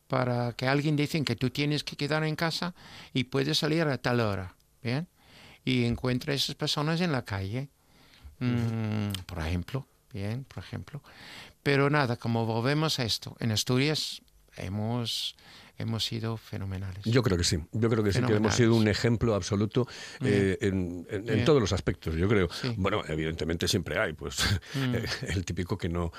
para 0.08 0.54
que 0.54 0.68
alguien 0.68 0.96
dice 0.96 1.22
que 1.24 1.36
tú 1.36 1.50
tienes 1.50 1.84
que 1.84 1.98
quedar 1.98 2.24
en 2.24 2.36
casa 2.36 2.74
y 3.14 3.26
puedes 3.26 3.58
salir 3.58 3.84
a 3.84 3.98
tal 3.98 4.22
hora. 4.22 4.56
¿Bien? 4.82 5.08
Y 5.66 5.86
encuentra 5.86 6.34
a 6.34 6.36
esas 6.36 6.56
personas 6.56 7.02
en 7.02 7.12
la 7.12 7.24
calle. 7.24 7.70
Mm, 8.40 9.12
por 9.26 9.40
ejemplo. 9.40 9.88
Bien, 10.14 10.44
por 10.44 10.64
ejemplo. 10.64 11.02
Pero 11.64 11.90
nada, 11.90 12.18
como 12.18 12.46
volvemos 12.46 13.00
a 13.00 13.04
esto, 13.04 13.36
en 13.40 13.52
Asturias 13.52 14.22
hemos, 14.58 15.36
hemos 15.78 16.06
sido 16.06 16.38
fenomenales. 16.38 17.04
Yo 17.06 17.22
creo 17.22 17.38
que 17.38 17.44
sí, 17.44 17.58
yo 17.72 17.90
creo 17.90 18.04
que 18.04 18.12
sí, 18.12 18.22
que 18.22 18.34
hemos 18.34 18.56
sido 18.56 18.76
un 18.76 18.88
ejemplo 18.88 19.36
absoluto 19.36 19.88
eh, 20.22 20.58
en, 20.62 21.06
en, 21.10 21.46
todos 21.46 21.62
los 21.62 21.72
aspectos, 21.72 22.16
yo 22.16 22.28
creo. 22.28 22.50
Bueno, 22.78 23.04
evidentemente 23.08 23.68
siempre 23.68 24.00
hay, 24.00 24.14
pues, 24.14 24.38
mm. 24.74 24.96
el 25.30 25.46
típico 25.46 25.78
que 25.78 25.90
no, 25.90 26.12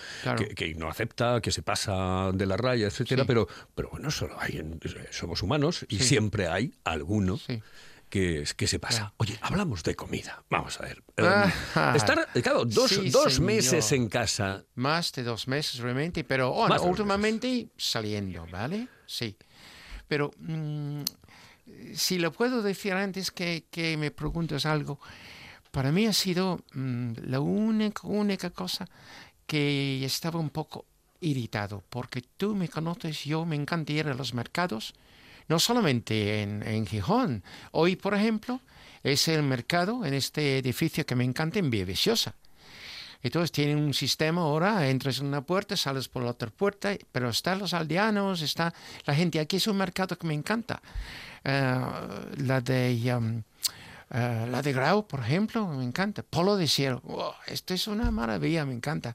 que, 0.55 0.75
no 0.75 0.89
acepta, 0.89 1.41
que 1.41 1.51
se 1.51 1.63
pasa 1.63 2.31
de 2.33 2.47
la 2.47 2.57
raya, 2.57 2.87
etcétera, 2.87 3.25
pero, 3.25 3.49
pero 3.75 3.91
bueno, 3.91 4.11
solo 4.11 4.37
hay, 4.41 4.63
somos 5.11 5.43
humanos 5.43 5.85
y 5.89 5.99
siempre 5.99 6.49
hay 6.49 6.73
alguno 6.85 7.39
que, 8.13 8.45
que 8.59 8.67
se 8.67 8.79
pasa. 8.79 9.15
Oye, 9.17 9.39
hablamos 9.41 9.83
de 9.83 9.97
comida. 9.97 10.45
Vamos 10.51 10.79
a 10.79 10.83
ver. 10.83 11.03
Em, 11.17 11.97
estar, 11.97 12.29
claro, 12.43 12.67
dos, 12.67 13.11
dos 13.11 13.41
meses 13.41 13.91
en 13.93 14.11
casa. 14.11 14.67
Más 14.75 15.13
de 15.13 15.23
dos 15.23 15.49
meses 15.49 15.81
realmente, 15.81 16.23
pero 16.23 16.53
últimamente 16.83 17.71
saliendo, 17.79 18.47
¿vale? 18.53 18.87
Sí. 19.07 19.35
Pero 20.07 20.31
mm, 20.37 21.05
si 21.95 22.19
lo 22.19 22.33
puedo 22.33 22.61
decir 22.61 22.93
antes 22.93 23.31
que, 23.31 23.65
que, 23.71 23.97
me 23.97 24.11
preguntas 24.11 24.67
algo, 24.67 25.01
para 25.71 25.91
mí 25.91 26.05
ha 26.07 26.13
sido 26.13 26.61
mm, 26.75 27.13
la 27.29 27.41
única, 27.41 28.07
única 28.07 28.51
cosa 28.51 28.87
que 29.47 30.05
estaba 30.05 30.39
un 30.39 30.51
poco 30.51 30.85
irritado, 31.21 31.83
porque 31.89 32.21
tú 32.37 32.55
me 32.55 32.69
conoces, 32.69 33.25
yo 33.25 33.47
me 33.47 33.57
encanta 33.57 33.91
ir 33.91 34.07
a 34.09 34.13
los 34.13 34.35
mercados 34.35 34.93
no 35.53 35.59
solamente 35.59 36.41
en, 36.41 36.67
en 36.67 36.87
Gijón. 36.87 37.45
Hoy, 37.73 37.95
por 37.95 38.15
ejemplo, 38.15 38.63
es 39.03 39.29
el 39.29 39.43
mercado 39.43 40.07
en 40.07 40.15
este 40.15 40.57
edificio 40.57 41.05
que 41.05 41.15
me 41.15 41.25
encanta 41.25 41.59
en 41.59 41.69
Vía 41.69 41.85
Viciosa. 41.85 42.35
Entonces 43.23 43.53
tienen 43.53 43.77
un 43.77 43.93
sistema 43.93 44.41
ahora, 44.41 44.89
entras 44.89 45.19
en 45.19 45.27
una 45.27 45.43
puerta, 45.43 45.77
sales 45.77 46.09
por 46.09 46.23
la 46.23 46.31
otra 46.31 46.49
puerta, 46.49 46.97
pero 47.13 47.29
están 47.29 47.59
los 47.59 47.75
aldeanos, 47.75 48.41
está 48.41 48.73
la 49.05 49.15
gente. 49.15 49.41
Aquí 49.41 49.57
es 49.57 49.67
un 49.67 49.77
mercado 49.77 50.17
que 50.17 50.27
me 50.27 50.33
encanta. 50.33 50.81
Eh, 51.45 51.81
la 52.39 52.63
de 52.63 53.15
um, 53.15 53.43
eh, 54.13 54.47
la 54.51 54.63
de 54.63 54.73
Grau, 54.73 55.07
por 55.07 55.21
ejemplo, 55.21 55.67
me 55.67 55.85
encanta. 55.85 56.23
Polo 56.23 56.57
de 56.57 56.69
Cielo, 56.69 57.03
esto 57.47 57.75
es 57.75 57.87
una 57.87 58.11
maravilla, 58.11 58.65
me 58.65 58.75
encanta 58.75 59.15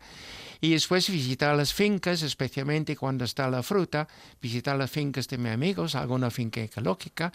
y 0.62 0.72
después 0.72 1.10
visitar 1.10 1.56
las 1.56 1.74
fincas, 1.74 2.22
especialmente 2.22 2.96
cuando 2.96 3.26
está 3.26 3.50
la 3.50 3.64
fruta, 3.64 4.08
visitar 4.42 4.78
las 4.78 4.90
fincas 4.90 5.28
de 5.28 5.38
mis 5.38 5.52
amigos, 5.52 5.96
alguna 5.96 6.32
finca 6.32 6.62
ecológica, 6.62 7.32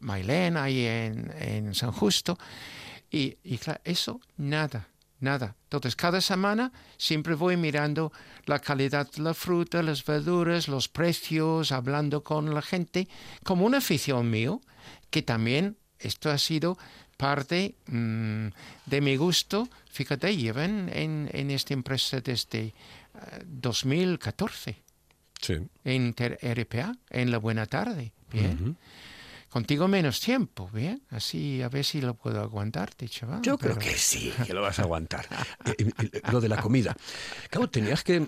Mailén, 0.00 0.56
ahí 0.56 0.84
en, 0.86 1.32
en 1.38 1.74
San 1.74 1.92
Justo, 1.92 2.38
y, 3.10 3.36
y 3.44 3.58
claro, 3.58 3.80
eso 3.84 4.20
nada, 4.36 4.88
nada. 5.20 5.56
Entonces, 5.64 5.96
cada 5.96 6.20
semana 6.20 6.72
siempre 6.96 7.34
voy 7.34 7.56
mirando 7.56 8.12
la 8.46 8.58
calidad 8.58 9.10
de 9.10 9.22
la 9.22 9.34
fruta, 9.34 9.82
las 9.82 10.04
verduras, 10.04 10.68
los 10.68 10.88
precios, 10.88 11.72
hablando 11.72 12.24
con 12.24 12.54
la 12.54 12.62
gente, 12.62 13.08
como 13.44 13.66
una 13.66 13.78
afición 13.78 14.30
mío, 14.30 14.60
que 15.10 15.20
también 15.20 15.76
esto 16.02 16.30
ha 16.30 16.38
sido 16.38 16.78
parte 17.16 17.74
mm, 17.86 18.48
de 18.86 19.00
mi 19.00 19.16
gusto, 19.16 19.68
fíjate, 19.90 20.36
llevan 20.36 20.90
en, 20.92 21.30
en 21.32 21.50
esta 21.50 21.74
empresa 21.74 22.20
desde 22.20 22.74
2014. 23.46 24.70
Eh, 24.70 24.76
sí. 25.40 25.54
En 25.84 26.14
RPA, 26.14 26.96
en 27.10 27.30
la 27.30 27.38
Buena 27.38 27.66
Tarde. 27.66 28.12
Bien. 28.32 28.76
Contigo 29.48 29.86
menos 29.86 30.20
tiempo, 30.20 30.70
¿bien? 30.72 31.02
Así 31.10 31.60
a 31.60 31.68
ver 31.68 31.84
si 31.84 32.00
lo 32.00 32.14
puedo 32.14 32.40
aguantarte, 32.40 33.06
chaval. 33.06 33.42
Yo 33.42 33.58
creo 33.58 33.78
que 33.78 33.98
sí, 33.98 34.32
que 34.46 34.54
lo 34.54 34.62
vas 34.62 34.78
a 34.78 34.82
aguantar. 34.82 35.26
Eh, 35.66 35.74
eh, 35.78 36.20
lo 36.32 36.40
de 36.40 36.48
la 36.48 36.60
comida. 36.60 36.96
Claro, 37.50 37.68
tenías 37.68 38.02
que... 38.02 38.20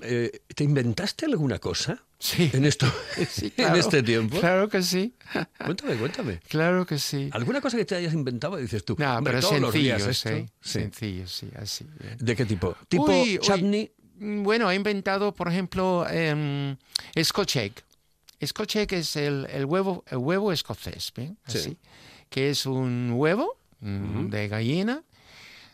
¿Te 0.54 0.64
inventaste 0.64 1.24
alguna 1.24 1.58
cosa? 1.58 2.04
Sí. 2.24 2.50
En 2.54 2.64
esto, 2.64 2.86
en 3.58 3.76
este 3.76 4.02
tiempo. 4.02 4.40
Claro 4.40 4.70
que 4.70 4.82
sí. 4.82 5.14
Cuéntame, 5.62 5.96
cuéntame. 5.96 6.40
Claro 6.48 6.86
que 6.86 6.98
sí. 6.98 7.28
¿Alguna 7.32 7.60
cosa 7.60 7.76
que 7.76 7.84
te 7.84 7.96
hayas 7.96 8.14
inventado 8.14 8.56
dices 8.56 8.82
tú? 8.82 8.96
No, 8.98 9.20
pero 9.22 9.42
sencillo, 9.42 10.14
sí. 10.14 10.46
Sencillo, 10.58 11.28
sí, 11.28 11.50
así. 11.54 11.84
¿De 12.18 12.34
qué 12.34 12.46
tipo? 12.46 12.74
¿Tipo 12.88 13.12
chutney? 13.42 13.92
Bueno, 14.16 14.70
he 14.70 14.74
inventado, 14.74 15.34
por 15.34 15.48
ejemplo, 15.48 16.06
eh, 16.08 16.74
Scotch 17.22 17.56
egg. 17.56 17.74
Scotch 18.42 18.76
egg 18.76 18.94
es 18.94 19.16
el, 19.16 19.46
el, 19.50 19.66
huevo, 19.66 20.02
el 20.08 20.16
huevo 20.16 20.50
escocés, 20.50 21.12
¿bien? 21.14 21.36
Así. 21.44 21.76
Que 22.30 22.48
es 22.48 22.64
un 22.64 23.12
huevo 23.12 23.58
mm, 23.80 24.30
de 24.30 24.48
gallina 24.48 25.04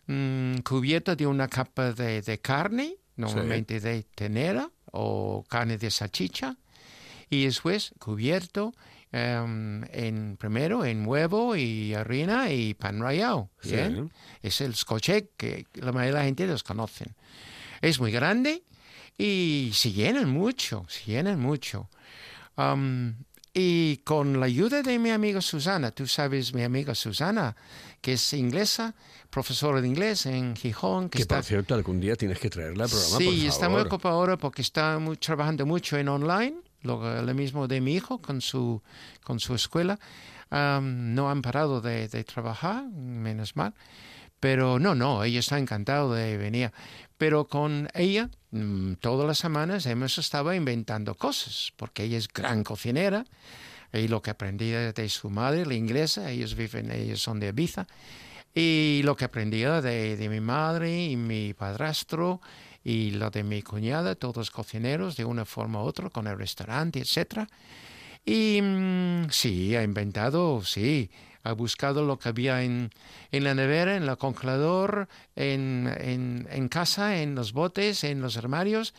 mm, 0.08 0.56
cubierto 0.64 1.14
de 1.14 1.28
una 1.28 1.46
capa 1.46 1.92
de, 1.92 2.22
de 2.22 2.38
carne, 2.40 2.96
normalmente 3.14 3.78
de 3.78 4.02
tenera 4.16 4.68
o 4.92 5.44
carne 5.48 5.78
de 5.78 5.90
salchicha 5.90 6.56
y 7.28 7.44
después 7.44 7.94
cubierto 7.98 8.74
em, 9.12 9.84
en 9.92 10.36
primero 10.36 10.84
en 10.84 11.06
huevo 11.06 11.56
y 11.56 11.94
harina 11.94 12.50
y 12.50 12.74
pan 12.74 13.00
rallado. 13.00 13.50
Es 14.42 14.60
el 14.60 14.74
scotch 14.74 15.10
que 15.36 15.66
la 15.74 15.92
mayoría 15.92 16.14
de 16.14 16.18
la 16.18 16.24
gente 16.24 16.46
los 16.46 16.62
conocen. 16.62 17.14
Es 17.80 18.00
muy 18.00 18.12
grande 18.12 18.64
y 19.16 19.70
se 19.74 19.92
llenan 19.92 20.30
mucho, 20.30 20.84
se 20.88 21.12
llenan 21.12 21.40
mucho. 21.40 21.88
Y 23.52 23.98
con 23.98 24.38
la 24.38 24.46
ayuda 24.46 24.82
de 24.82 24.98
mi 24.98 25.10
amiga 25.10 25.40
Susana, 25.40 25.90
tú 25.90 26.06
sabes, 26.06 26.54
mi 26.54 26.62
amiga 26.62 26.94
Susana, 26.94 27.56
que 28.00 28.12
es 28.12 28.32
inglesa, 28.32 28.94
profesora 29.28 29.80
de 29.80 29.88
inglés 29.88 30.26
en 30.26 30.54
Gijón. 30.54 31.08
Que, 31.08 31.22
está... 31.22 31.36
por 31.36 31.44
cierto, 31.44 31.74
algún 31.74 32.00
día 32.00 32.14
tienes 32.14 32.38
que 32.38 32.48
traerla 32.48 32.84
al 32.84 32.90
programa, 32.90 33.18
Sí, 33.18 33.46
está 33.46 33.68
muy 33.68 33.80
ocupada 33.80 34.14
ahora 34.14 34.36
porque 34.36 34.62
está 34.62 34.98
trabajando 35.18 35.66
mucho 35.66 35.98
en 35.98 36.08
online, 36.08 36.54
lo, 36.82 37.22
lo, 37.22 37.34
mismo 37.34 37.66
de 37.66 37.80
mi 37.80 37.94
hijo 37.94 38.22
con 38.22 38.40
su, 38.40 38.82
con 39.24 39.40
su 39.40 39.54
escuela. 39.54 39.98
no 40.50 41.30
han 41.30 41.42
parado 41.42 41.80
de, 41.80 42.08
de, 42.08 42.24
trabajar, 42.24 42.84
menos 42.84 43.56
mal. 43.56 43.74
Pero 44.38 44.78
no, 44.78 44.94
no, 44.94 45.22
ella 45.24 45.40
está 45.40 45.58
encantado 45.58 46.14
de 46.14 46.38
venir. 46.38 46.72
Pero 47.18 47.48
con 47.48 47.88
ella, 47.94 48.30
mm, 48.50 48.94
todas 48.94 49.26
las 49.26 49.38
semanas 49.38 49.86
hemos 49.86 50.18
estado 50.18 50.52
inventando 50.54 51.14
cosas, 51.14 51.72
porque 51.76 52.04
ella 52.04 52.18
es 52.18 52.28
gran 52.28 52.64
cocinera. 52.64 53.24
Y 53.92 54.08
lo 54.08 54.22
que 54.22 54.30
aprendí 54.30 54.70
de 54.70 55.08
su 55.08 55.30
madre, 55.30 55.66
la 55.66 55.74
inglesa, 55.74 56.30
ellos 56.30 56.54
viven, 56.54 56.92
ellos 56.92 57.20
son 57.20 57.40
de 57.40 57.48
Ibiza. 57.48 57.86
Y 58.54 59.02
lo 59.04 59.16
que 59.16 59.24
aprendí 59.24 59.62
de, 59.62 60.26
mi 60.28 60.40
madre 60.40 61.06
y 61.06 61.16
mi 61.16 61.54
padrastro 61.54 62.40
y 62.82 63.12
lo 63.12 63.30
de 63.30 63.44
mi 63.44 63.62
cuñada, 63.62 64.14
todos 64.14 64.50
cocineros 64.50 65.16
de 65.16 65.24
una 65.24 65.44
forma 65.44 65.82
u 65.82 65.86
otra, 65.86 66.10
con 66.10 66.26
el 66.26 66.38
restaurante, 66.38 67.00
etc. 67.00 67.48
Y 68.24 68.60
mm, 68.62 69.30
sí, 69.30 69.76
ha 69.76 69.82
inventado, 69.82 70.62
sí, 70.64 71.10
ha 71.42 71.52
buscado 71.52 72.04
lo 72.04 72.18
que 72.18 72.28
había 72.28 72.62
en, 72.62 72.90
en 73.32 73.44
la 73.44 73.54
nevera, 73.54 73.96
en 73.96 74.04
el 74.04 74.16
congelador, 74.18 75.08
en, 75.36 75.92
en, 75.98 76.48
en, 76.50 76.68
casa, 76.68 77.20
en 77.22 77.34
los 77.34 77.52
botes, 77.52 78.04
en 78.04 78.20
los 78.20 78.36
armarios. 78.36 78.94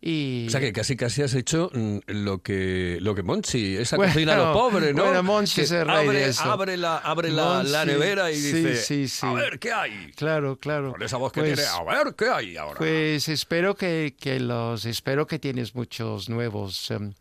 Y... 0.00 0.46
O 0.48 0.50
sea 0.50 0.60
que 0.60 0.72
casi 0.72 0.96
casi 0.96 1.22
has 1.22 1.34
hecho 1.34 1.70
mm, 1.72 1.98
lo 2.06 2.42
que 2.42 2.98
lo 3.00 3.14
que 3.14 3.22
Monchi, 3.22 3.76
esa 3.76 3.96
cocina 3.96 4.36
lo 4.36 4.52
pobre, 4.52 4.92
¿no? 4.92 5.04
Bueno, 5.04 5.22
Monchi 5.22 5.64
se 5.64 5.80
abre, 5.80 6.24
eso. 6.26 6.42
abre, 6.42 6.76
la, 6.76 6.98
abre 6.98 7.30
la, 7.30 7.62
la, 7.62 7.84
nevera 7.84 8.32
y 8.32 8.40
dice, 8.40 8.76
sí, 8.76 9.06
sí, 9.06 9.24
a 9.24 9.32
ver 9.32 9.60
qué 9.60 9.72
hay. 9.72 10.10
Claro, 10.16 10.56
claro. 10.56 10.92
Con 10.92 11.02
esa 11.02 11.18
voz 11.18 11.32
que 11.32 11.40
pues 11.40 11.54
tiene, 11.54 11.68
a 11.68 11.84
ver 11.84 12.14
qué 12.16 12.28
hay 12.28 12.56
ahora. 12.56 12.78
Pues 12.78 13.28
espero 13.28 13.76
que, 13.76 14.16
que 14.18 14.40
los, 14.40 14.86
espero 14.86 15.26
que 15.26 15.38
tienes 15.38 15.74
muchos 15.74 16.28
nuevos... 16.28 16.90
Um, 16.90 17.12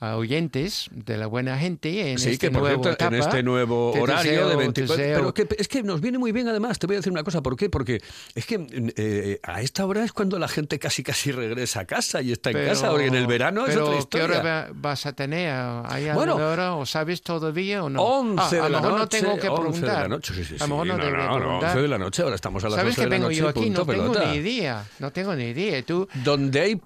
oyentes 0.00 0.88
de 0.92 1.16
la 1.16 1.26
buena 1.26 1.58
gente 1.58 2.12
en 2.12 2.18
sí, 2.18 2.30
este 2.30 2.46
que 2.46 2.52
por 2.52 2.62
nuevo 2.62 2.84
cierto, 2.84 3.04
en 3.06 3.14
este 3.14 3.42
nuevo 3.42 3.92
horario 3.92 4.48
de 4.48 4.56
24 4.56 4.96
pero 4.96 5.34
que, 5.34 5.48
es 5.58 5.66
que 5.66 5.82
nos 5.82 6.00
viene 6.00 6.18
muy 6.18 6.30
bien 6.30 6.46
además 6.46 6.78
te 6.78 6.86
voy 6.86 6.94
a 6.94 6.98
decir 7.00 7.12
una 7.12 7.24
cosa 7.24 7.42
¿por 7.42 7.56
qué? 7.56 7.68
porque 7.68 8.00
es 8.34 8.46
que 8.46 8.64
eh, 8.96 9.40
a 9.42 9.60
esta 9.60 9.84
hora 9.86 10.04
es 10.04 10.12
cuando 10.12 10.38
la 10.38 10.46
gente 10.46 10.78
casi 10.78 11.02
casi 11.02 11.32
regresa 11.32 11.80
a 11.80 11.84
casa 11.84 12.22
y 12.22 12.30
está 12.30 12.50
en 12.50 12.64
casa 12.64 12.90
porque 12.90 13.06
en 13.06 13.16
el 13.16 13.26
verano 13.26 13.66
es 13.66 13.76
otra 13.76 13.98
historia 13.98 14.28
¿qué 14.28 14.38
hora 14.38 14.70
vas 14.72 15.04
a 15.06 15.12
tener? 15.14 15.52
¿hay 15.86 16.10
bueno, 16.12 16.36
hora 16.36 16.74
o 16.76 16.86
sabes 16.86 17.22
todavía 17.22 17.82
o 17.82 17.90
no? 17.90 18.00
11 18.00 18.60
ah, 18.60 18.62
de 18.64 18.70
la 18.70 18.80
noche 18.80 18.98
no 18.98 19.08
tengo 19.08 19.34
que 19.34 19.50
preguntar 19.50 19.66
11 19.66 19.80
de 19.80 19.92
la 19.92 20.08
noche 20.08 20.34
sí, 20.34 20.44
sí, 20.44 20.54
a 20.60 20.66
lo 20.66 20.68
mejor 20.68 20.86
no, 20.86 20.96
no, 20.96 21.10
no, 21.10 21.38
no, 21.40 21.58
11 21.58 21.82
de 21.82 21.88
la 21.88 21.98
noche 21.98 22.22
ahora 22.22 22.36
estamos 22.36 22.62
a 22.62 22.68
las 22.68 22.76
¿sabes 22.76 22.96
11 22.96 23.00
que 23.00 23.04
de 23.04 23.10
la 23.10 23.16
vengo 23.16 23.28
noche 23.28 23.40
yo 23.40 23.48
aquí? 23.48 23.70
no 23.70 23.84
tengo 23.84 24.12
pelota. 24.12 24.30
ni 24.30 24.36
idea 24.36 24.84
no 25.00 25.10
tengo 25.10 25.34
ni 25.34 25.44
idea 25.44 25.82
tú 25.82 26.08
donde 26.22 26.60
hay 26.60 26.80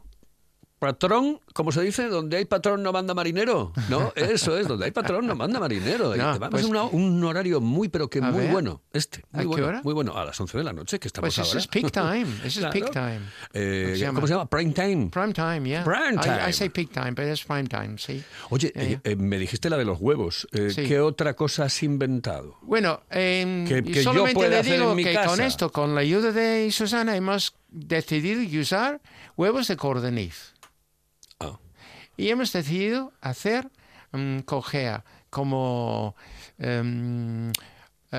patrón, 0.82 1.38
como 1.54 1.70
se 1.70 1.80
dice, 1.82 2.08
donde 2.08 2.36
hay 2.38 2.44
patrón 2.44 2.82
no 2.82 2.92
manda 2.92 3.14
marinero. 3.14 3.72
No, 3.88 4.12
eso 4.16 4.58
es, 4.58 4.66
donde 4.66 4.86
hay 4.86 4.90
patrón 4.90 5.28
no 5.28 5.36
manda 5.36 5.60
marinero. 5.60 6.16
No, 6.16 6.30
Además, 6.30 6.50
pues- 6.50 6.64
un, 6.64 6.76
un 6.76 7.22
horario 7.24 7.60
muy, 7.60 7.88
pero 7.88 8.10
que 8.10 8.20
muy 8.20 8.42
ver. 8.42 8.50
bueno. 8.50 8.82
Este, 8.92 9.22
muy 9.30 9.38
¿A 9.38 9.42
qué 9.42 9.46
bueno, 9.46 9.66
hora? 9.68 9.80
muy 9.84 9.94
bueno. 9.94 10.16
A 10.18 10.24
las 10.24 10.40
11 10.40 10.58
de 10.58 10.64
la 10.64 10.72
noche, 10.72 10.98
que 10.98 11.06
estamos 11.06 11.28
pues 11.34 11.38
eso 11.38 11.46
ahora. 11.56 11.60
es 11.60 11.66
peak 11.68 11.92
time 11.92 12.26
eso 12.44 12.46
es 12.46 12.58
Claro. 12.58 12.72
peak 12.72 12.90
time 12.90 13.20
Eh, 13.54 13.84
¿Cómo 13.84 13.94
se 13.96 14.00
llama? 14.00 14.14
¿Cómo 14.16 14.26
se 14.26 14.32
llama? 14.34 14.46
Prime 14.50 14.72
time. 14.72 15.08
prime 15.10 15.32
time 15.32 15.68
yeah 15.68 15.84
Prime 15.84 16.14
I- 16.16 16.20
time. 16.20 16.48
I, 16.48 16.52
say 16.52 16.68
peak 16.68 16.90
time 16.90 17.12
but 17.12 17.24
it's 17.26 17.44
prime 17.44 17.68
time 17.68 17.96
sí 17.98 18.22
Oye, 18.50 18.72
Ya, 18.74 18.82
eh, 18.82 19.00
eh, 19.04 19.14
me 19.16 19.38
dijiste 19.38 19.70
la 19.70 19.76
de 19.76 19.84
los 19.84 19.98
huevos. 20.00 20.48
Eh, 20.52 20.70
Sí. 20.70 20.86
¿Qué 20.86 20.98
otra 21.00 21.34
cosa 21.34 21.64
has 21.66 21.82
inventado? 21.84 22.56
Bueno, 22.62 23.02
em, 23.08 23.66
Que- 23.68 23.82
que 23.84 23.92
yo 23.94 24.02
solamente 24.02 24.34
pueda 24.34 24.48
le 24.50 24.58
hacer 24.58 24.72
digo 24.78 24.90
en 24.90 24.96
mi 24.96 25.04
que 25.04 25.14
con 25.14 25.22
casa. 25.24 25.46
esto, 25.46 25.70
con 25.70 25.94
la 25.94 26.00
ayuda 26.00 26.32
de 26.32 26.70
Susana, 26.72 27.14
hemos 27.16 27.54
decidido 27.70 28.42
usar 28.60 29.00
huevos 29.36 29.68
de 29.68 29.76
cordoniz. 29.76 30.51
Y 32.16 32.28
hemos 32.28 32.52
decidido 32.52 33.12
hacer 33.20 33.70
mm, 34.12 34.40
cogea 34.40 35.04
como 35.30 36.14
eh, 36.58 37.52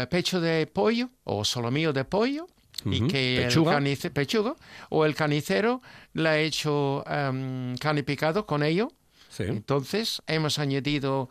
pecho 0.09 0.41
de 0.41 0.67
pollo 0.67 1.09
o 1.23 1.45
solomillo 1.45 1.93
de 1.93 2.03
pollo 2.05 2.47
y 2.85 2.99
Ujú. 3.01 3.07
que 3.07 3.41
Pechuga. 3.43 3.71
el 3.77 3.83
canice- 3.83 4.09
pechuga 4.11 4.55
o 4.89 5.05
el 5.05 5.15
canicero 5.15 5.81
le 6.13 6.29
ha 6.29 6.37
hecho 6.39 7.03
carne 7.05 8.03
picado 8.03 8.45
con 8.45 8.63
ello. 8.63 8.91
Sí. 9.29 9.43
Entonces 9.43 10.21
hemos 10.27 10.59
añadido 10.59 11.29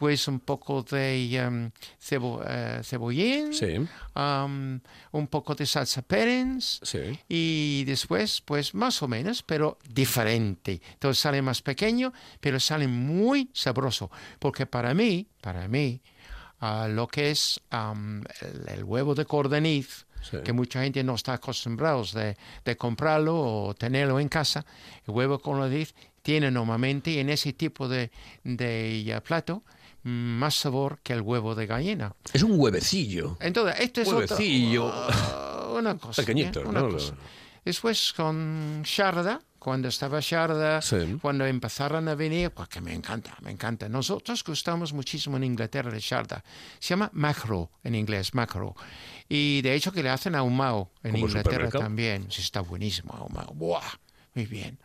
pues 0.00 0.26
un 0.28 0.40
poco 0.40 0.82
de 0.82 1.36
em, 1.36 1.70
cebo- 2.00 2.42
eh, 2.48 2.80
cebollín, 2.82 3.52
Sí. 3.52 3.76
am, 4.14 4.80
un 5.12 5.26
poco 5.26 5.54
de 5.54 5.66
salsa 5.66 6.00
Perens 6.00 6.80
Sí. 6.82 7.18
y 7.28 7.84
después 7.84 8.40
pues 8.40 8.74
más 8.74 9.02
o 9.02 9.08
menos, 9.08 9.42
pero 9.42 9.76
diferente. 9.86 10.80
Entonces 10.94 11.20
sale 11.20 11.42
más 11.42 11.60
pequeño, 11.60 12.14
pero 12.40 12.58
sale 12.58 12.88
muy 12.88 13.50
sabroso, 13.52 14.10
porque 14.38 14.64
para 14.64 14.94
mí, 14.94 15.26
para 15.42 15.68
mí, 15.68 16.00
ah, 16.60 16.88
lo 16.88 17.06
que 17.06 17.30
es 17.30 17.60
el, 17.70 18.68
el 18.68 18.84
huevo 18.84 19.14
de 19.14 19.26
cordeniz, 19.26 20.06
Sí. 20.22 20.36
que 20.44 20.52
mucha 20.52 20.82
gente 20.82 21.02
no 21.02 21.14
está 21.14 21.32
acostumbrada 21.34 22.02
de, 22.14 22.36
de 22.64 22.76
comprarlo 22.76 23.38
o 23.38 23.74
tenerlo 23.74 24.18
en 24.20 24.28
casa, 24.28 24.64
el 25.06 25.12
huevo 25.14 25.36
de 25.38 25.42
cordeniz 25.42 25.94
tiene 26.22 26.50
normalmente 26.50 27.18
en 27.20 27.30
ese 27.30 27.52
tipo 27.54 27.88
de, 27.88 28.10
plato 29.22 29.62
más 30.02 30.54
sabor 30.54 31.00
que 31.02 31.12
el 31.12 31.20
huevo 31.20 31.54
de 31.54 31.66
gallina. 31.66 32.14
Es 32.32 32.42
un 32.42 32.58
huevecillo. 32.58 33.36
Entonces, 33.40 33.80
esto 33.80 34.00
es 34.00 34.08
Huevecillo. 34.08 34.90
Ah, 34.92 35.72
una 35.76 35.96
cosa. 35.96 36.22
Pequeñito, 36.22 36.60
¿eh? 36.60 36.66
Una 36.66 36.80
¿no? 36.80 36.88
cosa. 36.90 37.14
Después 37.64 38.12
con 38.16 38.82
Sharda, 38.84 39.40
cuando 39.58 39.88
estaba 39.88 40.20
Sharda, 40.20 40.80
Sí. 40.80 41.18
cuando 41.20 41.44
empezaron 41.44 42.08
a 42.08 42.14
venir, 42.14 42.50
porque 42.50 42.80
me 42.80 42.94
encanta, 42.94 43.36
me 43.42 43.50
encanta. 43.50 43.88
Nosotros 43.88 44.42
gustamos 44.42 44.94
muchísimo 44.94 45.36
en 45.36 45.44
Inglaterra 45.44 45.90
de 45.90 46.00
Sharda. 46.00 46.42
Se 46.78 46.88
llama 46.90 47.10
macro 47.12 47.70
en 47.84 47.94
inglés, 47.94 48.32
macro. 48.34 48.74
Y 49.28 49.60
de 49.60 49.74
hecho 49.74 49.92
que 49.92 50.02
le 50.02 50.08
hacen 50.08 50.34
ahumado 50.34 50.90
en 51.02 51.16
Inglaterra 51.16 51.68
también. 51.70 52.26
Sí, 52.30 52.40
está 52.40 52.62
buenísimo 52.62 53.12
ahumado. 53.12 53.52
¡Buah! 53.52 53.82
Muy 54.34 54.46
bien. 54.46 54.78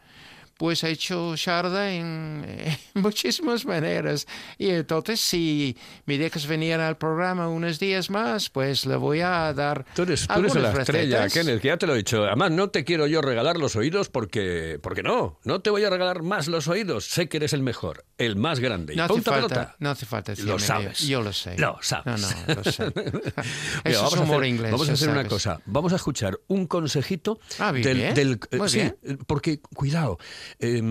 Pues 0.57 0.85
ha 0.85 0.89
hecho 0.89 1.35
Sharda 1.35 1.91
en, 1.91 2.45
eh, 2.47 2.77
muchísimas 2.93 3.65
maneras. 3.65 4.25
Y 4.57 4.69
entonces, 4.69 5.19
si 5.19 5.75
me 6.05 6.17
dejas 6.17 6.47
venir 6.47 6.75
al 6.75 6.97
programa 6.97 7.49
unos 7.49 7.77
días 7.77 8.09
más, 8.09 8.49
pues 8.49 8.85
le 8.85 8.95
voy 8.95 9.19
a 9.19 9.51
dar. 9.53 9.85
Tú 9.95 10.03
eres, 10.03 10.25
tú 10.27 10.33
eres 10.39 10.55
la 10.55 10.69
algunas 10.69 10.79
estrella, 10.79 11.23
recetas. 11.23 11.33
Kenneth, 11.33 11.61
que 11.61 11.67
ya 11.67 11.77
te 11.77 11.87
lo 11.87 11.93
he 11.93 11.97
dicho. 11.97 12.23
Además, 12.23 12.51
no 12.51 12.69
te 12.69 12.85
quiero 12.85 13.05
yo 13.05 13.21
regalar 13.21 13.57
los 13.57 13.75
oídos 13.75 14.07
porque, 14.09 14.79
porque 14.81 15.03
no. 15.03 15.39
No 15.43 15.61
te 15.61 15.69
voy 15.69 15.83
a 15.83 15.89
regalar 15.89 16.23
más 16.23 16.47
los 16.47 16.69
oídos. 16.69 17.05
Sé 17.05 17.27
que 17.27 17.35
eres 17.37 17.51
el 17.51 17.61
mejor, 17.61 18.05
el 18.17 18.37
más 18.37 18.61
grande. 18.61 18.95
No 18.95 19.03
hace, 19.03 19.21
falta, 19.21 19.47
pelota. 19.47 19.75
no 19.79 19.89
hace 19.89 20.05
falta 20.05 20.31
Lo 20.31 20.35
decirme, 20.55 20.59
sabes. 20.59 20.99
Yo 21.05 21.21
lo 21.21 21.33
sé. 21.33 21.57
Lo 21.57 21.77
sabes. 21.81 22.05
No, 22.21 22.29
no, 22.47 22.55
lo 22.55 22.63
sé. 22.71 22.85
Mira, 22.95 23.97
vamos 23.99 24.13
es 24.13 24.19
a 24.19 24.23
humor 24.23 24.35
hacer, 24.37 24.47
inglés. 24.47 24.71
vamos 24.71 24.89
a 24.89 24.93
hacer 24.93 25.09
una 25.09 25.17
sabes. 25.17 25.29
cosa. 25.29 25.61
Vamos 25.65 25.91
a 25.93 25.95
escuchar 25.97 26.39
un 26.47 26.65
consejito 26.67 27.39
Ah, 27.59 27.71
bien, 27.73 27.83
del, 28.13 28.13
del- 28.13 28.39
eh, 28.51 28.69
sí, 28.69 29.15
porque 29.27 29.59
cuidado, 29.59 30.17
eh, 30.59 30.81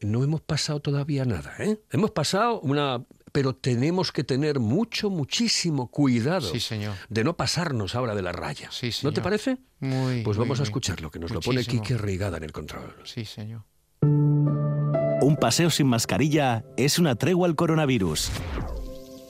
no 0.00 0.24
hemos 0.24 0.40
pasado 0.40 0.80
todavía 0.80 1.24
nada, 1.24 1.54
¿eh? 1.58 1.78
Hemos 1.90 2.10
pasado 2.12 2.60
una, 2.60 3.04
pero 3.32 3.54
tenemos 3.54 4.12
que 4.12 4.24
tener 4.24 4.60
mucho, 4.60 5.10
muchísimo 5.10 5.90
cuidado 5.90 6.42
Sí, 6.52 6.60
señor. 6.60 6.94
de 7.08 7.24
no 7.24 7.36
pasarnos 7.36 7.94
ahora 7.94 8.14
de 8.14 8.22
la 8.22 8.32
raya. 8.32 8.68
Sí, 8.70 8.90
¿No 9.02 9.12
te 9.12 9.20
parece? 9.20 9.58
Muy, 9.80 10.22
Pues 10.22 10.36
muy 10.36 10.44
vamos 10.44 10.58
a 10.58 10.62
bien. 10.62 10.68
escuchar 10.68 11.00
lo 11.00 11.10
que 11.10 11.18
nos 11.18 11.30
lo 11.32 11.40
pone. 11.40 11.64
Quique 11.64 11.96
Rigada 11.98 12.36
en 12.38 12.44
el 12.44 12.52
control. 12.52 12.94
Sí, 13.04 13.24
señor. 13.24 13.62
Un 14.02 15.36
paseo 15.40 15.70
sin 15.70 15.86
mascarilla 15.86 16.64
es 16.76 16.98
una 16.98 17.14
tregua 17.14 17.48
al 17.48 17.54
coronavirus. 17.56 18.30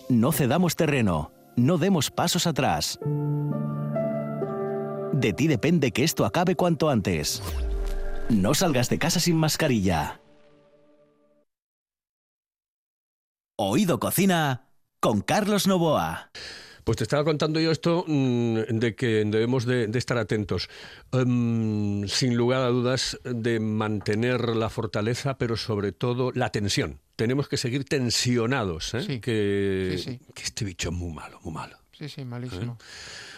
No 0.09 0.33
cedamos 0.33 0.77
terreno, 0.77 1.33
no 1.57 1.79
demos 1.79 2.11
pasos 2.11 2.47
atrás. 2.47 2.99
De 5.13 5.33
ti 5.33 5.47
depende 5.47 5.93
que 5.93 6.03
esto 6.05 6.25
acabe 6.25 6.57
cuanto 6.57 6.91
antes. 6.91 7.41
No 8.31 8.55
salgas 8.55 8.89
de 8.89 8.99
casa 8.99 9.21
sin 9.21 9.37
mascarilla. 9.37 10.21
Oído 13.57 14.01
Cocina 14.01 14.69
con 15.01 15.21
Carlos 15.21 15.67
Novoa. 15.67 16.31
Pues 16.83 16.99
te 16.99 17.05
estaba 17.05 17.25
contando 17.25 17.61
yo 17.61 17.71
esto 17.71 18.05
mm, 18.07 18.59
de 18.79 18.95
que 18.95 19.25
debemos 19.25 19.65
de, 19.65 19.87
de 19.87 19.99
estar 19.99 20.19
atentos. 20.19 20.69
Em, 21.13 22.07
sin 22.09 22.37
lugar 22.37 22.63
a 22.63 22.69
dudas, 22.69 23.19
de 23.25 23.59
mantener 23.61 24.51
la 24.51 24.69
fortaleza, 24.69 25.39
pero 25.39 25.57
sobre 25.57 25.93
todo 25.93 26.31
la 26.33 26.51
tensión. 26.51 27.01
Tenemos 27.17 27.49
que 27.49 27.57
seguir 27.57 27.85
tensionados, 27.85 28.93
¿eh? 28.95 29.03
Sí. 29.03 29.21
Que, 29.21 29.95
Sí, 29.97 30.03
sí. 30.13 30.21
que 30.35 30.43
este 30.43 30.65
bicho 30.65 30.91
es 30.91 30.95
muy 30.95 31.13
malo, 31.13 31.41
muy 31.43 31.55
malo. 31.55 31.79
Sí, 31.99 32.09
sí, 32.09 32.25
malísimo. 32.25 32.77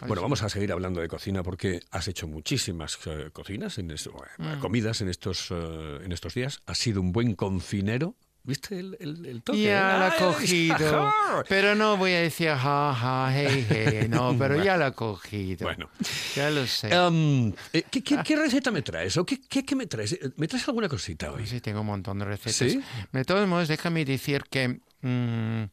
Bueno, 0.06 0.22
vamos 0.22 0.42
a 0.42 0.48
seguir 0.48 0.72
hablando 0.72 1.00
de 1.00 1.08
cocina 1.08 1.42
porque 1.42 1.80
has 1.90 2.08
hecho 2.08 2.26
muchísimas 2.26 2.98
eh, 3.06 3.30
cocinas, 3.32 3.78
en 3.78 3.90
esto- 3.90 4.12
Mm. 4.38 4.60
comidas 4.60 5.00
en 5.00 5.08
estos, 5.08 5.48
eh, 5.50 5.98
en 6.04 6.12
estos 6.12 6.34
días. 6.34 6.60
Has 6.66 6.78
sido 6.78 7.00
un 7.00 7.12
buen 7.12 7.34
confinero. 7.34 8.14
¿Viste 8.44 8.78
el, 8.78 8.96
el, 9.00 9.26
el 9.26 9.42
toque? 9.42 9.60
Ya 9.60 9.98
la 9.98 10.06
¡Ay, 10.06 10.12
ha 10.12 10.24
cogido. 10.24 11.12
Pero 11.48 11.74
no 11.74 11.96
voy 11.96 12.12
a 12.12 12.20
decir 12.20 12.50
ja, 12.50 12.94
ja, 12.94 13.28
hey, 13.34 13.66
hey. 13.68 14.06
No, 14.08 14.36
pero 14.38 14.62
ya 14.62 14.76
la 14.76 14.86
ha 14.86 14.90
cogido. 14.92 15.66
Bueno. 15.66 15.90
Ya 16.36 16.48
lo 16.50 16.64
sé. 16.66 16.88
Em, 16.94 17.52
eh, 17.72 17.82
¿qué, 17.90 18.02
qué, 18.04 18.18
qué 18.24 18.36
receta 18.36 18.70
me 18.70 18.82
traes? 18.82 19.16
¿O 19.16 19.26
qué, 19.26 19.40
qué, 19.40 19.74
me 19.74 19.86
traes? 19.86 20.16
¿Me 20.36 20.46
traes 20.46 20.66
alguna 20.68 20.88
cosita 20.88 21.32
hoy? 21.32 21.44
Sí, 21.44 21.60
tengo 21.60 21.80
un 21.80 21.88
montón 21.88 22.20
de 22.20 22.24
recetas. 22.24 22.54
¿Sí? 22.54 22.80
De 23.10 23.24
todos 23.24 23.48
modos, 23.48 23.66
déjame 23.66 24.04
decir 24.04 24.44
que 24.48 24.78
mm, 25.02 25.64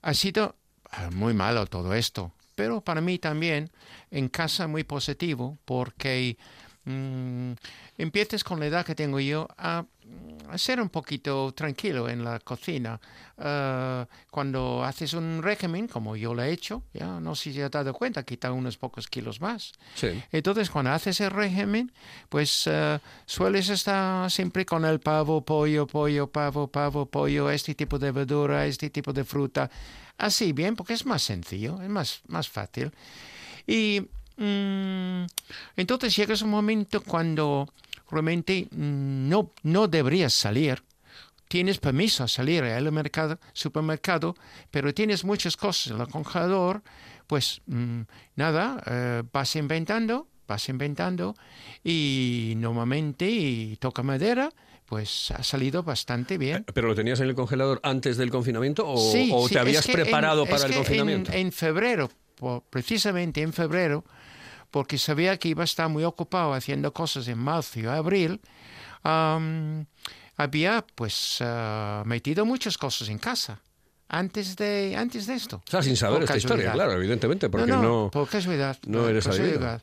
ha 0.00 0.14
sido 0.14 0.56
ah, 0.56 0.59
muy 1.12 1.34
malo 1.34 1.66
todo 1.66 1.94
esto, 1.94 2.32
pero 2.54 2.80
para 2.80 3.00
mí 3.00 3.18
también 3.18 3.70
en 4.10 4.28
casa 4.28 4.66
muy 4.66 4.84
positivo 4.84 5.58
porque 5.64 6.36
mm, 6.84 7.52
empiezas 7.98 8.44
con 8.44 8.60
la 8.60 8.66
edad 8.66 8.84
que 8.84 8.94
tengo 8.94 9.20
yo 9.20 9.48
a, 9.56 9.84
a 10.48 10.58
ser 10.58 10.80
un 10.80 10.88
poquito 10.88 11.52
tranquilo 11.52 12.08
en 12.08 12.24
la 12.24 12.40
cocina. 12.40 13.00
Ah, 13.42 14.06
cuando 14.30 14.84
haces 14.84 15.14
un 15.14 15.42
régimen, 15.42 15.88
como 15.88 16.14
yo 16.14 16.34
lo 16.34 16.42
he 16.42 16.50
hecho, 16.52 16.82
ya 16.92 17.20
no 17.20 17.34
sé 17.34 17.52
si 17.52 17.56
te 17.56 17.64
has 17.64 17.70
dado 17.70 17.94
cuenta, 17.94 18.22
quita 18.22 18.52
unos 18.52 18.76
pocos 18.76 19.08
kilos 19.08 19.40
más. 19.40 19.72
Sí. 19.94 20.22
Entonces, 20.30 20.68
cuando 20.68 20.90
haces 20.90 21.20
el 21.22 21.30
régimen, 21.30 21.90
pues 22.28 22.64
eh, 22.66 22.98
sueles 23.24 23.70
estar 23.70 24.30
siempre 24.30 24.66
con 24.66 24.84
el 24.84 25.00
pavo, 25.00 25.42
pollo, 25.42 25.86
pollo, 25.86 26.26
pavo, 26.26 26.66
pavo, 26.68 27.06
pollo, 27.06 27.50
este 27.50 27.74
tipo 27.74 27.98
de 27.98 28.12
verdura, 28.12 28.66
este 28.66 28.90
tipo 28.90 29.12
de 29.14 29.24
fruta. 29.24 29.70
Así 30.20 30.52
bien, 30.52 30.76
porque 30.76 30.92
es 30.92 31.06
más 31.06 31.22
sencillo, 31.22 31.80
es 31.80 31.88
más, 31.88 32.20
más 32.28 32.46
fácil. 32.46 32.92
Y 33.66 34.02
mm, 34.36 35.24
entonces 35.76 36.14
llegas 36.14 36.42
un 36.42 36.50
momento 36.50 37.02
cuando 37.02 37.66
realmente 38.10 38.68
mm, 38.70 39.28
no, 39.30 39.50
no 39.62 39.88
deberías 39.88 40.34
salir. 40.34 40.82
Tienes 41.48 41.78
permiso 41.78 42.22
a 42.22 42.28
salir 42.28 42.62
al 42.64 42.92
mercado, 42.92 43.40
supermercado, 43.54 44.36
pero 44.70 44.92
tienes 44.92 45.24
muchas 45.24 45.56
cosas 45.56 45.94
en 45.94 46.00
el 46.02 46.08
congelador, 46.08 46.82
pues 47.26 47.62
mm, 47.66 48.02
nada, 48.36 48.82
eh, 48.86 49.22
vas 49.32 49.56
inventando, 49.56 50.28
vas 50.46 50.68
inventando 50.68 51.34
y 51.82 52.52
normalmente, 52.58 53.26
y 53.26 53.76
toca 53.76 54.02
madera, 54.02 54.50
pues 54.90 55.30
ha 55.30 55.44
salido 55.44 55.84
bastante 55.84 56.36
bien. 56.36 56.64
¿Pero 56.74 56.88
lo 56.88 56.96
tenías 56.96 57.20
en 57.20 57.28
el 57.28 57.36
congelador 57.36 57.78
antes 57.84 58.16
del 58.16 58.28
confinamiento 58.28 58.82
o, 58.88 58.96
Sí, 58.98 59.30
o 59.32 59.46
sí, 59.46 59.54
te 59.54 59.60
es 59.60 59.60
habías 59.60 59.86
que 59.86 59.92
preparado 59.92 60.42
en- 60.42 60.48
para 60.48 60.56
es 60.56 60.64
el 60.64 60.70
que 60.72 60.76
confinamiento? 60.78 61.32
En, 61.32 61.52
febrero, 61.52 62.10
precisamente 62.70 63.40
en 63.40 63.52
febrero, 63.52 64.04
porque 64.72 64.98
sabía 64.98 65.36
que 65.38 65.46
iba 65.46 65.62
a 65.62 65.64
estar 65.64 65.88
muy 65.88 66.02
ocupado 66.02 66.54
haciendo 66.54 66.92
cosas 66.92 67.28
en 67.28 67.38
marzo 67.38 67.78
y 67.78 67.86
abril, 67.86 68.40
había 69.04 70.84
pues 70.96 71.36
ah, 71.40 72.02
metido 72.04 72.44
muchas 72.44 72.76
cosas 72.76 73.08
en 73.10 73.18
casa 73.20 73.60
antes 74.08 74.56
de, 74.56 74.96
antes 74.96 75.24
de 75.28 75.34
esto. 75.34 75.62
O 75.68 75.70
sea, 75.70 75.84
sin 75.84 75.96
saber 75.96 76.24
esta 76.24 76.36
historia, 76.36 76.72
claro, 76.72 76.94
evidentemente, 76.94 77.48
porque 77.48 77.70
no, 77.70 77.76
no... 77.76 77.82
no, 78.06 78.10
por 78.10 78.28
casualidad. 78.28 78.76
no 78.88 79.08
eres 79.08 79.24
casualidad. 79.24 79.80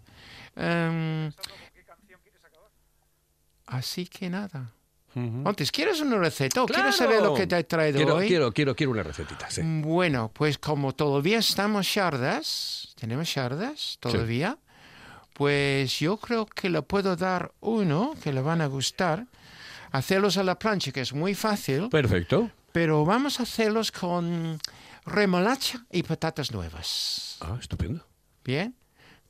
Así 3.67 4.05
que 4.07 4.29
nada. 4.29 4.73
Antes, 5.45 5.71
¿quieres 5.71 5.99
una 6.01 6.17
receta 6.17 6.63
¡Claro! 6.65 6.91
saber 6.91 7.21
lo 7.21 7.33
que 7.33 7.47
te 7.47 7.57
he 7.57 7.63
traído 7.63 7.97
quiero, 7.97 8.15
hoy? 8.15 8.27
Quiero, 8.27 8.51
quiero, 8.51 8.75
quiero 8.75 8.91
una 8.91 9.03
recetita, 9.03 9.49
sí. 9.49 9.61
Bueno, 9.63 10.29
pues 10.33 10.57
como 10.57 10.93
todavía 10.93 11.39
estamos 11.39 11.85
shardas, 11.87 12.93
tenemos 12.99 13.27
shardas 13.27 13.97
todavía, 13.99 14.57
pues 15.33 15.99
yo 15.99 16.17
creo 16.17 16.45
que 16.45 16.69
le 16.69 16.81
puedo 16.81 17.15
dar 17.15 17.51
uno 17.61 18.13
que 18.23 18.31
le 18.33 18.41
van 18.41 18.61
a 18.61 18.67
gustar. 18.67 19.25
Hacerlos 19.91 20.37
a 20.37 20.43
la 20.43 20.59
plancha, 20.59 20.91
que 20.91 21.01
es 21.01 21.13
muy 21.13 21.33
fácil, 21.33 21.89
Perfecto. 21.89 22.51
pero 22.73 23.05
vamos 23.05 23.39
a 23.39 23.43
hacerlos 23.43 23.91
con 23.91 24.59
remolacha 25.05 25.85
y 25.91 26.03
patatas 26.03 26.51
nuevas. 26.51 27.37
Ah, 27.39 27.57
estupendo. 27.59 28.05
Bien. 28.43 28.75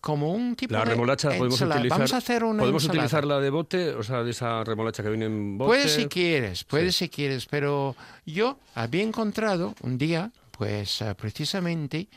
Como 0.08 0.32
un 0.32 0.56
tipo 0.56 0.72
La 0.74 0.80
de 0.80 0.86
remolacha 0.86 1.28
podemos 1.30 1.60
utilizar. 1.60 1.90
Vamos 1.90 2.14
a 2.14 2.18
hacer 2.18 2.44
una 2.46 2.60
podemos 2.62 2.84
ensalada. 2.84 3.00
utilizarla 3.06 3.40
de 3.42 3.50
bote, 3.50 3.90
o 3.94 4.04
sea, 4.04 4.24
de 4.24 4.32
esa 4.32 4.64
remolacha 4.64 5.04
que 5.04 5.10
viene 5.10 5.26
en 5.26 5.58
bote. 5.58 5.68
Puedes 5.68 5.92
si 5.94 6.06
quieres, 6.08 6.64
puedes 6.64 6.96
si 6.96 7.10
quieres, 7.10 7.46
pero 7.46 7.94
yo 8.26 8.58
había 8.74 9.04
encontrado 9.04 9.76
un 9.82 9.98
día, 9.98 10.32
pues 10.52 11.02
eh, 11.02 11.14
precisamente 11.16 12.08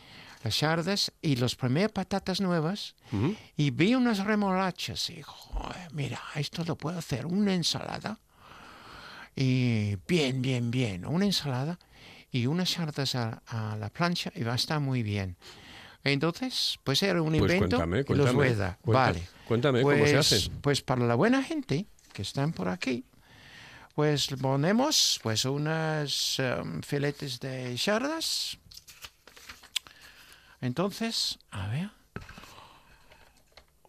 las 0.44 0.55
sardas 0.55 1.11
y 1.20 1.35
las 1.35 1.57
primeras 1.57 1.90
patatas 1.90 2.40
nuevas 2.40 2.94
y 3.57 3.70
vi 3.72 3.96
unas 3.96 4.24
remolachas 4.24 5.11
y 5.11 5.20
"Joder, 5.22 5.92
mira, 5.92 6.20
esto 6.37 6.62
lo 6.64 6.76
puedo 6.76 6.96
hacer, 6.98 7.26
una 7.26 7.53
ensalada 7.55 8.20
y 9.35 9.96
bien, 10.07 10.42
bien, 10.42 10.70
bien, 10.70 11.05
una 11.07 11.24
ensalada 11.24 11.79
y 12.31 12.46
unas 12.46 12.70
sardas 12.70 13.14
a, 13.16 13.42
a 13.48 13.76
la 13.76 13.88
plancha 13.90 14.31
y 14.37 14.42
va 14.44 14.53
a 14.53 14.57
estar 14.57 14.79
muy 14.81 15.03
bien. 15.03 15.37
Entonces, 16.05 16.79
pues 16.85 17.03
era 17.03 17.21
un 17.21 17.31
Pues 17.39 17.53
invento 17.53 17.77
cuéntame, 17.77 17.97
los 17.99 18.07
cuéntame, 18.07 18.33
voy 18.33 18.49
a 18.49 18.57
dar. 18.57 18.79
cuenta- 18.81 19.01
vale. 19.05 19.29
cuéntame 19.47 19.83
cómo 19.83 19.95
se 19.95 20.01
Pues- 20.01 20.15
hace. 20.15 20.51
Pues 20.63 20.81
para 20.83 21.05
la 21.07 21.15
buena 21.15 21.43
gente 21.43 21.87
que 22.13 22.23
están 22.23 22.53
por 22.53 22.69
aquí, 22.69 23.05
pues 23.95 24.29
ponemos 24.41 25.21
pues 25.23 25.45
unas 25.45 26.39
em, 26.39 26.81
filetes 26.83 27.39
de 27.41 27.77
sardas. 27.77 28.57
Entonces, 30.61 31.39
a 31.51 31.69
ver. 31.69 31.91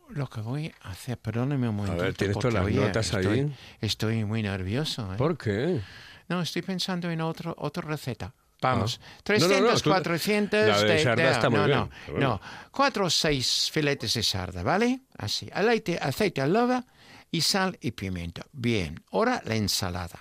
Lo 0.09 0.29
que 0.29 0.41
voy 0.41 0.73
a 0.81 0.91
hacer, 0.91 1.17
perdóneme 1.17 1.69
un 1.69 1.75
momento. 1.75 2.03
ver, 2.03 2.13
tienes 2.13 2.37
todas 2.37 2.53
las 2.53 2.69
notas 2.73 3.13
ahí. 3.13 3.23
estoy, 3.25 3.53
Estoy 3.79 4.25
muy 4.25 4.41
nervioso. 4.43 5.13
¿eh? 5.13 5.17
¿Por 5.17 5.37
qué? 5.37 5.79
No, 6.27 6.41
estoy 6.41 6.61
pensando 6.61 7.09
en 7.09 7.21
otro, 7.21 7.55
otra 7.57 7.83
receta. 7.83 8.33
Vamos, 8.61 8.99
Ah. 9.01 9.05
No, 9.17 9.23
300, 9.23 9.61
no, 9.61 9.71
no, 9.71 9.79
tú- 9.79 9.89
400 9.89 10.67
la 10.67 10.83
de 10.83 11.03
sarda 11.03 11.31
está 11.31 11.49
muy 11.49 11.59
no, 11.59 11.65
bien, 11.65 11.79
no, 11.79 11.89
pero 12.05 12.13
bueno. 12.13 12.29
no, 12.29 12.41
cuatro 12.71 13.05
o 13.05 13.09
seis 13.09 13.69
filetes 13.71 14.13
de 14.13 14.21
sarda, 14.23 14.61
¿vale? 14.63 15.01
Así, 15.17 15.49
aceite, 15.51 15.97
aceite 16.01 16.41
de 16.41 16.47
oliva 16.47 16.85
y 17.31 17.41
sal 17.41 17.77
y 17.81 17.91
pimiento. 17.91 18.43
Bien, 18.51 19.03
ahora 19.11 19.41
la 19.45 19.55
ensalada. 19.55 20.19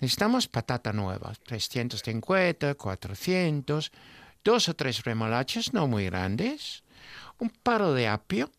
Necesitamos 0.00 0.48
patata 0.48 0.92
nueva, 0.92 1.32
350, 1.46 2.74
400, 2.74 3.92
dos 4.42 4.68
o 4.68 4.74
tres 4.74 5.04
remolachas 5.04 5.72
no 5.72 5.86
muy 5.86 6.06
grandes, 6.06 6.82
un 7.38 7.50
paro 7.50 7.92
de 7.94 8.08
apio, 8.08 8.50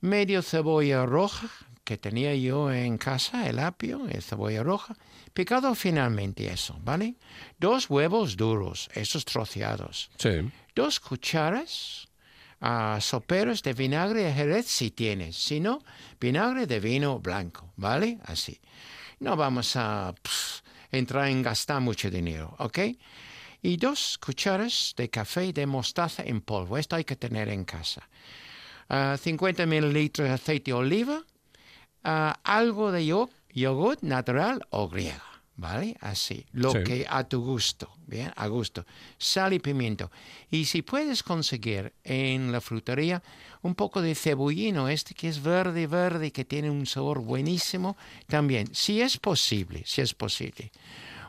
medio 0.00 0.42
cebolla 0.42 1.04
roja, 1.06 1.48
que 1.90 1.98
tenía 1.98 2.36
yo 2.36 2.70
en 2.70 2.98
casa, 2.98 3.48
el 3.48 3.58
apio, 3.58 4.06
el 4.08 4.22
cebolla 4.22 4.62
roja, 4.62 4.94
picado 5.34 5.74
finalmente 5.74 6.46
eso, 6.46 6.78
¿vale? 6.84 7.16
Dos 7.58 7.90
huevos 7.90 8.36
duros, 8.36 8.88
esos 8.94 9.24
troceados. 9.24 10.08
Sí. 10.16 10.48
Dos 10.72 11.00
cucharas 11.00 12.06
ah, 12.60 12.98
soperos 13.00 13.64
de 13.64 13.72
vinagre 13.72 14.22
de 14.22 14.32
jerez 14.32 14.66
si 14.66 14.92
tienes, 14.92 15.34
si 15.34 15.58
no, 15.58 15.82
vinagre 16.20 16.68
de 16.68 16.78
vino 16.78 17.18
blanco, 17.18 17.72
¿vale? 17.74 18.20
Así. 18.22 18.60
No 19.18 19.34
vamos 19.34 19.74
a 19.74 20.14
pf, 20.14 20.62
entrar 20.92 21.26
en 21.26 21.42
gastar 21.42 21.80
mucho 21.80 22.08
dinero, 22.08 22.54
¿ok? 22.60 22.78
Y 23.62 23.78
dos 23.78 24.16
cucharas 24.24 24.94
de 24.96 25.10
café 25.10 25.52
de 25.52 25.66
mostaza 25.66 26.22
en 26.22 26.40
polvo, 26.40 26.78
esto 26.78 26.94
hay 26.94 27.02
que 27.02 27.16
tener 27.16 27.48
en 27.48 27.64
casa. 27.64 28.08
Ah, 28.88 29.16
50 29.20 29.66
mililitros 29.66 30.28
de 30.28 30.34
aceite 30.34 30.70
de 30.70 30.76
oliva, 30.76 31.24
algo 32.02 32.92
de 32.92 33.06
yo- 33.06 33.30
yogur 33.52 33.98
natural 34.02 34.66
o 34.70 34.88
griega, 34.88 35.22
¿vale? 35.56 35.96
Así, 36.00 36.46
lo 36.52 36.72
Sí. 36.72 36.78
que 36.84 37.06
a 37.08 37.24
tu 37.24 37.42
gusto, 37.42 37.90
¿bien? 38.06 38.32
A 38.36 38.46
gusto. 38.46 38.86
Sal 39.18 39.52
y 39.52 39.58
pimiento. 39.58 40.10
Y 40.50 40.64
si 40.66 40.82
puedes 40.82 41.22
conseguir 41.22 41.92
en 42.04 42.52
la 42.52 42.60
frutería 42.60 43.22
un 43.62 43.74
poco 43.74 44.00
de 44.00 44.14
cebollino, 44.14 44.88
este 44.88 45.14
que 45.14 45.28
es 45.28 45.42
verde, 45.42 45.86
verde, 45.86 46.30
que 46.32 46.44
tiene 46.44 46.70
un 46.70 46.86
sabor 46.86 47.20
buenísimo, 47.20 47.96
también, 48.26 48.74
si 48.74 49.02
es 49.02 49.18
posible, 49.18 49.82
si 49.84 50.00
es 50.00 50.14
posible. 50.14 50.72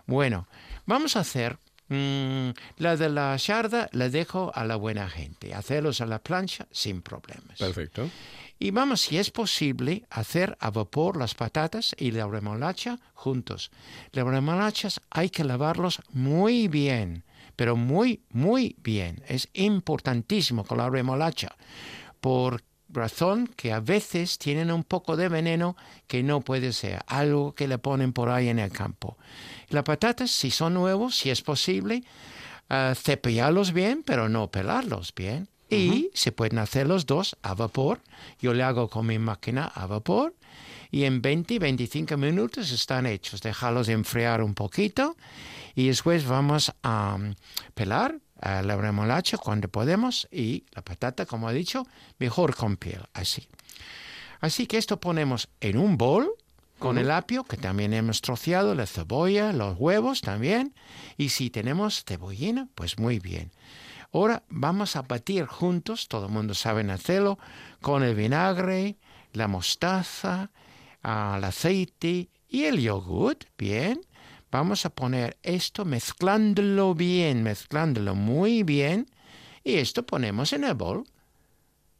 Bueno, 0.07 0.47
vamos 0.85 1.15
a 1.15 1.21
hacer 1.21 1.57
mm, 1.89 2.51
la 2.77 2.95
de 2.95 3.09
la 3.09 3.35
charda, 3.37 3.89
la 3.91 4.07
dejo 4.07 4.49
a 4.55 4.63
la 4.63 4.77
buena 4.77 5.09
gente. 5.09 5.53
Hacerlos 5.53 5.99
a 5.99 6.05
la 6.05 6.19
plancha 6.19 6.65
sin 6.71 7.01
problemas. 7.01 7.57
Perfecto. 7.59 8.09
Y 8.63 8.69
vamos, 8.69 9.01
si 9.01 9.17
es 9.17 9.31
posible, 9.31 10.05
hacer 10.11 10.55
a 10.59 10.69
vapor 10.69 11.17
las 11.17 11.33
patatas 11.33 11.95
y 11.97 12.11
la 12.11 12.27
remolacha 12.27 12.99
juntos. 13.15 13.71
Las 14.11 14.23
remolachas 14.23 15.01
hay 15.09 15.31
que 15.31 15.43
lavarlos 15.43 15.99
muy 16.11 16.67
bien, 16.67 17.23
pero 17.55 17.75
muy, 17.75 18.21
muy 18.29 18.75
bien. 18.83 19.23
Es 19.27 19.49
importantísimo 19.53 20.63
con 20.63 20.77
la 20.77 20.91
remolacha, 20.91 21.55
por 22.19 22.63
razón 22.89 23.47
que 23.47 23.73
a 23.73 23.79
veces 23.79 24.37
tienen 24.37 24.69
un 24.71 24.83
poco 24.83 25.17
de 25.17 25.27
veneno 25.27 25.75
que 26.05 26.21
no 26.21 26.41
puede 26.41 26.71
ser, 26.71 27.01
algo 27.07 27.55
que 27.55 27.67
le 27.67 27.79
ponen 27.79 28.13
por 28.13 28.29
ahí 28.29 28.49
en 28.49 28.59
el 28.59 28.71
campo. 28.71 29.17
Las 29.69 29.83
patatas, 29.83 30.29
si 30.29 30.51
son 30.51 30.75
nuevos, 30.75 31.17
si 31.17 31.31
es 31.31 31.41
posible, 31.41 32.03
ah, 32.69 32.93
cepillarlos 32.95 33.73
bien, 33.73 34.03
pero 34.05 34.29
no 34.29 34.51
pelarlos 34.51 35.15
bien. 35.15 35.49
Y 35.75 36.11
se 36.13 36.31
pueden 36.31 36.59
hacer 36.59 36.87
los 36.87 37.05
dos 37.05 37.37
a 37.41 37.53
vapor. 37.53 38.01
Yo 38.39 38.53
le 38.53 38.63
hago 38.63 38.89
con 38.89 39.05
mi 39.05 39.19
máquina 39.19 39.65
a 39.65 39.85
vapor 39.87 40.35
y 40.91 41.05
en 41.05 41.21
20-25 41.21 42.17
minutos 42.17 42.71
están 42.71 43.05
hechos. 43.05 43.41
Dejarlos 43.41 43.87
enfriar 43.87 44.43
un 44.43 44.53
poquito 44.53 45.15
y 45.73 45.87
después 45.87 46.25
vamos 46.25 46.73
a 46.83 47.17
mm, 47.17 47.35
pelar 47.73 48.19
a 48.41 48.61
la 48.61 48.75
remolacha 48.75 49.37
cuando 49.37 49.69
podemos 49.69 50.27
y 50.31 50.65
la 50.73 50.81
patata, 50.81 51.25
como 51.25 51.49
he 51.49 51.53
dicho, 51.53 51.87
mejor 52.19 52.55
con 52.55 52.75
piel, 52.75 53.01
así. 53.13 53.47
Así 54.41 54.65
que 54.65 54.77
esto 54.77 54.99
ponemos 54.99 55.49
en 55.61 55.77
un 55.77 55.97
bol 55.97 56.31
con 56.79 56.97
el 56.97 57.11
apio, 57.11 57.43
que 57.43 57.57
también 57.57 57.93
hemos 57.93 58.21
troceado, 58.21 58.73
la 58.73 58.87
cebolla, 58.87 59.53
los 59.53 59.77
huevos 59.77 60.21
también. 60.21 60.73
Y 61.15 61.29
si 61.29 61.51
tenemos 61.51 62.03
cebollina, 62.03 62.67
pues 62.73 62.97
muy 62.97 63.19
bien. 63.19 63.51
Ahora 64.13 64.43
vamos 64.49 64.95
a 64.95 65.03
batir 65.03 65.45
juntos, 65.45 66.07
todo 66.07 66.25
el 66.25 66.31
mundo 66.31 66.53
sabe 66.53 66.89
hacerlo, 66.91 67.39
con 67.81 68.03
el 68.03 68.15
vinagre, 68.15 68.97
la 69.33 69.47
mostaza, 69.47 70.51
el 71.03 71.43
aceite 71.43 72.29
y 72.49 72.63
el 72.65 72.81
yogur, 72.81 73.37
bien. 73.57 74.01
Vamos 74.51 74.85
a 74.85 74.89
poner 74.89 75.37
esto 75.43 75.85
mezclándolo 75.85 76.93
bien, 76.93 77.41
mezclándolo 77.41 78.15
muy 78.15 78.63
bien. 78.63 79.09
Y 79.63 79.75
esto 79.75 80.05
ponemos 80.05 80.51
en 80.51 80.65
el 80.65 80.73
bol 80.73 81.05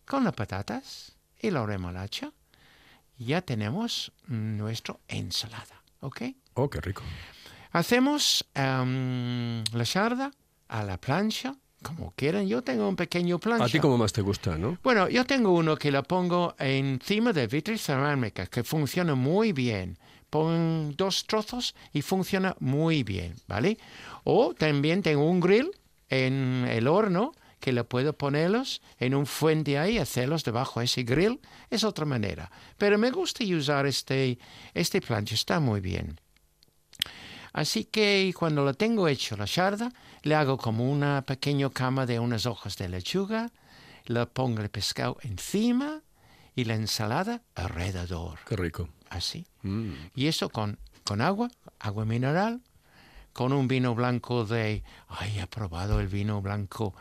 con 0.06 0.26
las 0.26 0.34
patatas 0.34 1.15
y 1.39 1.50
la 1.50 1.65
remolacha. 1.65 2.34
Ya 3.17 3.41
tenemos 3.41 4.12
nuestra 4.28 4.97
ensalada, 5.08 5.82
¿ok? 6.02 6.24
Oh, 6.56 6.69
qué 6.69 6.82
rico. 6.82 7.04
Hacemos 7.71 8.45
em, 8.54 9.63
la 9.71 9.86
sarda 9.86 10.32
a 10.67 10.84
la 10.84 10.97
plancha, 11.00 11.56
como 11.82 12.13
quieran. 12.15 12.48
Yo 12.48 12.62
tengo 12.62 12.88
un 12.88 12.96
pequeño 12.96 13.39
plancha. 13.39 13.65
A 13.65 13.70
ti 13.70 13.80
como 13.80 13.98
más 13.98 14.13
te 14.13 14.22
gusta, 14.22 14.58
¿no? 14.58 14.78
Bueno, 14.84 15.10
yo 15.10 15.26
tengo 15.26 15.52
uno 15.52 15.76
que 15.76 15.91
lo 15.91 16.04
pongo 16.04 16.56
encima 16.60 17.34
de 17.34 17.48
vitricerámica, 17.48 18.46
que 18.48 18.63
funciona 18.63 19.15
muy 19.15 19.52
bien. 19.52 19.98
Pon 20.30 20.96
dos 20.96 21.26
trozos 21.26 21.76
y 21.91 22.02
funciona 22.02 22.56
muy 22.60 23.04
bien, 23.04 23.36
¿vale? 23.48 23.78
O 24.24 24.54
también 24.54 25.02
tengo 25.02 25.26
un 25.30 25.41
grill 25.41 25.72
en 26.10 26.65
el 26.70 26.88
horno 26.88 27.34
que 27.60 27.72
le 27.74 27.84
puedo 27.84 28.13
ponerlos 28.13 28.82
en 28.98 29.13
un 29.13 29.26
fuente 29.26 29.78
ahí, 29.78 29.98
hacerlos 29.98 30.44
debajo 30.44 30.80
de 30.80 30.86
ese 30.86 31.04
grill. 31.04 31.39
Es 31.70 31.84
otra 31.84 32.06
manera. 32.06 32.52
Pero 32.78 32.98
me 32.98 33.12
gusta 33.12 33.44
usar 33.44 33.86
este, 33.86 34.39
este 34.74 35.02
plancha, 35.02 35.36
está 35.36 35.60
muy 35.60 35.80
bien. 35.80 36.20
Así 37.54 37.84
que 37.86 38.34
cuando 38.38 38.64
lo 38.64 38.74
tengo 38.74 39.08
hecho 39.08 39.36
la 39.36 39.46
sarda, 39.48 39.92
le 40.24 40.36
hago 40.36 40.58
como 40.58 40.90
una 40.90 41.22
pequeña 41.24 41.70
cama 41.70 42.06
de 42.06 42.20
unas 42.20 42.46
hojas 42.46 42.78
de 42.78 42.88
lechuga, 42.90 43.52
le 44.06 44.26
pongo 44.26 44.62
el 44.62 44.70
pescado 44.70 45.18
encima 45.22 46.02
y 46.56 46.64
la 46.66 46.76
ensalada 46.76 47.42
alrededor, 47.56 48.40
Qué 48.48 48.56
rico. 48.56 48.90
así. 49.10 49.46
Mm. 49.64 49.92
Y 50.16 50.28
eso 50.28 50.50
con, 50.50 50.80
con 51.04 51.22
agua, 51.22 51.50
agua 51.80 52.06
mineral, 52.06 52.62
con 53.34 53.54
un 53.54 53.68
vino 53.68 53.96
blanco 53.96 54.46
de... 54.46 54.84
Ay, 55.08 55.40
he 55.40 55.48
probado 55.48 56.00
el 56.00 56.08
vino 56.08 56.42
blanco 56.42 56.94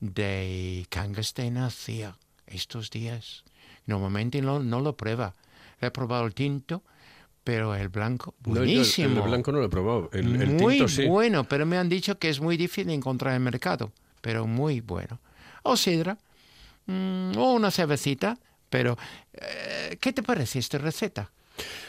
de 0.00 0.86
Cangas 0.88 1.34
de 1.34 1.50
Nacia 1.50 2.16
estos 2.46 2.90
días. 2.90 3.44
Normalmente 3.86 4.40
no, 4.42 4.60
no 4.60 4.80
lo 4.80 4.96
prueba. 4.96 5.34
He 5.80 5.90
probado 5.90 6.26
el 6.26 6.34
tinto, 6.34 6.82
pero 7.46 7.76
el 7.76 7.88
blanco, 7.90 8.34
No, 8.44 8.54
buenísimo. 8.54 9.22
el 9.22 9.28
blanco 9.30 9.52
no 9.52 9.58
lo 9.60 9.66
he 9.66 9.68
probado. 9.68 10.10
El, 10.12 10.34
el 10.42 10.48
muy 10.48 10.74
tinto 10.78 10.88
sí. 10.88 11.06
bueno, 11.06 11.44
pero 11.44 11.64
me 11.64 11.78
han 11.78 11.88
dicho 11.88 12.18
que 12.18 12.28
es 12.28 12.40
muy 12.40 12.56
difícil 12.56 12.90
encontrar 12.90 13.30
en 13.34 13.36
el 13.36 13.42
mercado, 13.44 13.92
pero 14.20 14.48
muy 14.48 14.80
bueno. 14.80 15.20
O 15.62 15.76
sidra, 15.76 16.18
mm, 16.86 17.36
o 17.38 17.52
una 17.52 17.70
cervecita, 17.70 18.36
pero 18.68 18.98
eh, 19.32 19.96
¿qué 20.00 20.12
te 20.12 20.24
parece 20.24 20.58
esta 20.58 20.78
receta? 20.78 21.30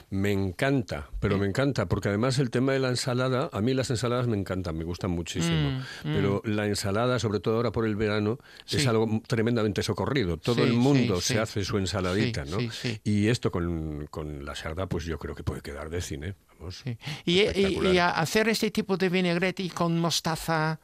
Me 0.10 0.32
encanta, 0.32 1.10
pero 1.20 1.38
me 1.38 1.46
encanta, 1.46 1.88
porque 1.88 2.08
además 2.08 2.40
el 2.40 2.50
tema 2.50 2.72
de 2.72 2.80
la 2.80 2.88
ensalada, 2.90 3.50
a 3.52 3.60
mí 3.62 3.74
las 3.74 3.90
ensaladas 3.90 4.26
me 4.28 4.38
encantan, 4.38 4.78
me 4.78 4.86
gustan 4.86 5.12
muchísimo, 5.12 5.72
Mm, 5.72 5.82
pero 6.04 6.42
la 6.46 6.66
ensalada, 6.66 7.20
sobre 7.20 7.40
todo 7.42 7.58
ahora 7.58 7.72
por 7.72 7.86
el 7.86 7.96
verano, 7.98 8.40
es 8.70 8.88
algo 8.88 9.22
tremendamente 9.28 9.84
socorrido. 9.84 10.38
Todo 10.38 10.56
Sí, 10.56 10.62
el 10.62 10.74
mundo 10.74 11.20
sí, 11.20 11.34
se 11.34 11.40
hace 11.40 11.66
su 11.66 11.78
ensaladita, 11.78 12.46
¿no? 12.46 12.58
Y 13.04 13.28
esto 13.28 13.52
con, 13.52 14.08
con 14.10 14.46
la 14.46 14.56
sarda, 14.56 14.88
pues 14.88 15.04
yo 15.04 15.18
creo 15.20 15.36
que 15.36 15.44
puede 15.44 15.62
quedar 15.62 15.90
de 15.90 16.02
cine. 16.02 16.36
Vamos. 16.60 16.82
Sí. 16.84 16.98
Y, 17.26 17.42
y- 17.42 17.98
hacer 18.00 18.48
este 18.50 18.72
tipo 18.72 18.96
de 18.98 19.10
vinaigrette 19.10 19.72
con 19.74 20.00
mostaza 20.00 20.80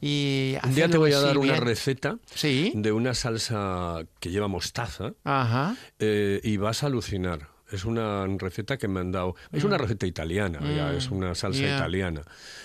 y 0.00 0.56
Un 0.64 0.74
día 0.74 0.88
te 0.88 0.98
voy 0.98 1.12
a 1.12 1.20
dar 1.20 1.38
una 1.38 1.56
receta 1.56 2.18
Sí. 2.34 2.72
de 2.74 2.92
una 2.92 3.14
salsa 3.14 4.00
que 4.20 4.30
lleva 4.30 4.48
mostaza 4.48 5.14
Ajá. 5.24 5.76
eh, 6.00 6.40
y 6.42 6.56
vas 6.56 6.82
a 6.82 6.86
alucinar. 6.86 7.48
Es 7.72 7.84
una 7.84 8.26
receta 8.38 8.76
que 8.76 8.86
me 8.86 9.00
han 9.00 9.10
dado. 9.10 9.34
Es 9.50 9.64
una 9.64 9.78
receta 9.78 10.06
italiana, 10.06 10.60
ya, 10.60 10.92
es 10.92 11.10
una 11.10 11.34
salsa 11.34 11.60
Mm. 11.60 11.62
Yeah. 11.64 11.76
italiana. 11.78 12.20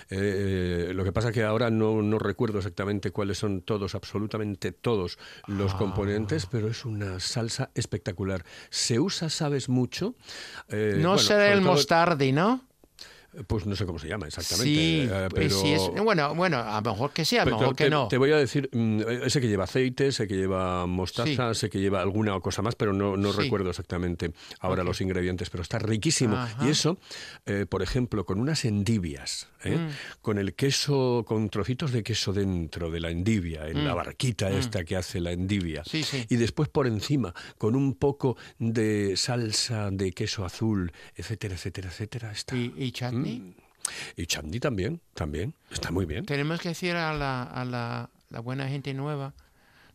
Eh, 0.09 0.87
eh, 0.89 0.93
lo 0.93 1.03
que 1.03 1.11
pasa 1.11 1.31
que 1.31 1.43
ahora 1.43 1.69
no, 1.69 2.01
no 2.01 2.19
recuerdo 2.19 2.59
exactamente 2.59 3.11
cuáles 3.11 3.37
son 3.37 3.61
todos, 3.61 3.95
absolutamente 3.95 4.71
todos 4.71 5.17
los 5.47 5.73
Ah. 5.73 5.77
componentes, 5.77 6.45
pero 6.45 6.67
es 6.67 6.85
una 6.85 7.19
salsa 7.19 7.71
espectacular. 7.75 8.43
Se 8.69 8.99
usa, 8.99 9.29
sabes, 9.29 9.69
mucho. 9.69 10.15
eh, 10.69 10.93
No 10.97 11.09
bueno, 11.09 11.17
será 11.17 11.51
el 11.53 11.61
mostardi, 11.61 12.31
¿no? 12.31 12.66
Pues 13.45 13.65
no 13.67 13.75
sé 13.75 13.85
cómo 13.85 13.99
se 13.99 14.07
llama 14.07 14.25
exactamente. 14.27 14.63
Sí, 14.65 15.01
eh, 15.11 15.27
pues 15.29 15.53
pero... 15.53 15.61
sí 15.61 15.73
es- 15.73 16.03
bueno, 16.03 16.33
bueno, 16.33 16.57
a 16.57 16.81
lo 16.81 16.91
mejor 16.91 17.11
que 17.11 17.23
sí, 17.23 17.37
a 17.37 17.45
lo 17.45 17.57
mejor 17.57 17.75
te, 17.75 17.83
que 17.83 17.89
no. 17.89 18.07
te 18.07 18.17
voy 18.17 18.31
a 18.31 18.37
decir, 18.37 18.69
mm, 18.73 19.01
ese 19.25 19.39
que 19.41 19.47
lleva 19.47 19.65
aceite, 19.65 20.07
ese 20.07 20.27
que 20.27 20.35
lleva 20.35 20.85
mostaza, 20.87 21.53
Sí. 21.53 21.59
sé 21.59 21.69
que 21.69 21.79
lleva 21.79 22.01
alguna 22.01 22.39
cosa 22.39 22.61
más, 22.61 22.75
pero 22.75 22.93
no, 22.93 23.15
no 23.17 23.33
Sí. 23.33 23.41
recuerdo 23.41 23.69
exactamente 23.69 24.31
ahora 24.59 24.83
los 24.83 25.01
ingredientes, 25.01 25.49
pero 25.49 25.61
está 25.61 25.77
riquísimo. 25.79 26.35
Ajá. 26.35 26.65
Y 26.65 26.69
eso, 26.69 26.97
eh, 27.45 27.65
por 27.69 27.83
ejemplo, 27.83 28.25
con 28.25 28.39
unas 28.39 28.65
endivias, 28.65 29.49
¿eh? 29.63 29.75
Mm. 29.77 30.21
con 30.21 30.37
el 30.37 30.53
queso, 30.55 31.23
con 31.27 31.49
trocitos 31.49 31.91
de 31.91 32.03
queso 32.03 32.33
dentro 32.33 32.89
de 32.89 32.99
la 32.99 33.09
endivia, 33.11 33.67
en 33.67 33.85
la 33.85 33.93
Mm. 33.93 33.97
barquita 33.97 34.49
esta 34.49 34.83
que 34.83 34.95
hace 34.95 35.19
la 35.19 35.31
endivia. 35.31 35.83
Sí, 35.85 36.03
sí. 36.03 36.25
Y 36.29 36.35
después 36.37 36.69
por 36.69 36.87
encima, 36.87 37.33
con 37.57 37.75
un 37.75 37.93
poco 37.95 38.37
de 38.59 39.15
salsa 39.17 39.89
de 39.91 40.11
queso 40.11 40.45
azul, 40.45 40.91
etcétera, 41.15 41.55
etcétera, 41.55 41.89
etcétera, 41.89 42.31
está. 42.31 42.55
¿Y, 42.55 42.73
y? 42.77 42.91
Y 44.17 44.25
chandy 44.25 44.59
también, 44.59 45.01
también, 45.13 45.53
está 45.71 45.91
muy 45.91 46.05
bien. 46.05 46.25
Tenemos 46.25 46.59
que 46.59 46.69
decir 46.69 46.95
a 46.95 47.13
la, 47.13 47.43
a 47.43 47.63
la, 47.63 48.09
la 48.29 48.39
buena 48.41 48.67
gente 48.67 48.93
nueva, 48.93 49.33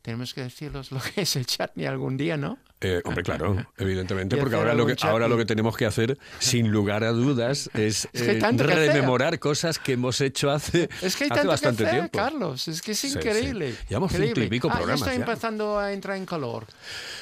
tenemos 0.00 0.32
que 0.34 0.42
decirles 0.42 0.90
lo 0.90 1.00
que 1.00 1.20
es 1.22 1.36
el 1.36 1.46
chutney 1.46 1.86
algún 1.86 2.16
día, 2.16 2.36
¿no? 2.36 2.58
Eh, 2.80 3.00
hombre, 3.04 3.22
claro, 3.22 3.54
evidentemente, 3.78 4.34
Y 4.36 4.40
porque 4.40 4.56
ahora 4.56 4.74
lo, 4.74 4.86
que, 4.86 4.96
ahora 5.02 5.28
lo 5.28 5.36
que 5.36 5.44
tenemos 5.44 5.76
que 5.76 5.84
hacer, 5.86 6.18
sin 6.40 6.70
lugar 6.72 7.04
a 7.04 7.12
dudas, 7.12 7.70
es, 7.74 8.08
Es 8.12 8.22
que 8.22 8.38
eh, 8.38 8.50
rememorar 8.56 9.38
cosas 9.38 9.78
que 9.78 9.92
hemos 9.92 10.20
hecho 10.22 10.50
hace, 10.50 10.88
Es 11.02 11.14
que 11.14 11.24
hay 11.24 11.30
hace 11.30 11.34
tanto 11.40 11.48
bastante 11.48 11.82
que 11.84 11.88
hacer, 11.90 12.00
tiempo. 12.08 12.18
Carlos. 12.18 12.66
Es 12.68 12.80
que 12.82 12.92
es 12.92 12.98
Sí, 12.98 13.10
sí. 13.10 13.18
increíble. 13.18 13.76
Llevamos 13.88 14.10
ciento 14.10 14.26
y 14.26 14.30
increíble. 14.30 14.56
pico 14.56 14.68
Ah, 14.70 14.76
programas 14.78 15.00
Ya 15.00 15.06
está 15.12 15.14
ya. 15.16 15.20
empezando 15.24 15.78
a 15.78 15.92
entrar 15.92 16.16
en 16.16 16.26
color. 16.26 16.66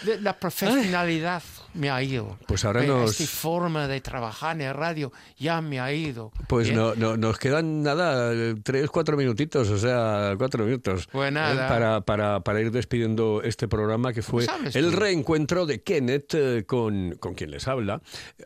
De- 0.05 0.21
La 0.21 0.39
profesionalidad 0.39 1.43
me 1.75 1.91
ha 1.91 2.03
ido. 2.03 2.39
Pues 2.47 2.65
ahora 2.65 2.85
Eh, 2.85 2.87
nos- 2.87 3.21
Esta 3.21 3.33
forma 3.33 3.87
de 3.89 4.01
trabajar 4.01 4.57
en 4.57 4.63
el 4.63 4.75
radio 4.75 5.13
ya 5.39 5.61
me 5.61 5.79
ha 5.81 5.93
ido. 5.93 6.33
Pues 6.49 6.69
Bien. 6.69 6.79
no, 6.79 6.95
no- 6.95 7.17
nos 7.17 7.39
quedan 7.39 7.83
nada, 7.83 8.33
eh, 8.35 8.55
tres, 8.63 8.91
cuatro 8.91 9.17
minutitos, 9.17 9.69
o 9.69 9.79
sea, 9.79 10.35
cuatro 10.39 10.65
minutos. 10.65 11.09
Pues 11.13 11.31
eh, 11.31 11.35
para, 11.35 12.01
para, 12.01 12.41
para 12.41 12.61
ir 12.61 12.71
despidiendo 12.71 13.43
este 13.45 13.69
programa 13.69 14.13
que 14.13 14.23
fue 14.23 14.47
Pues 14.47 14.77
el 14.77 14.91
tú. 14.91 14.97
reencuentro 14.99 15.67
de 15.67 15.83
Kenneth 15.83 16.35
eh, 16.35 16.65
con, 16.67 17.17
con 17.21 17.35
quien 17.35 17.51
les 17.51 17.69
habla, 17.69 18.01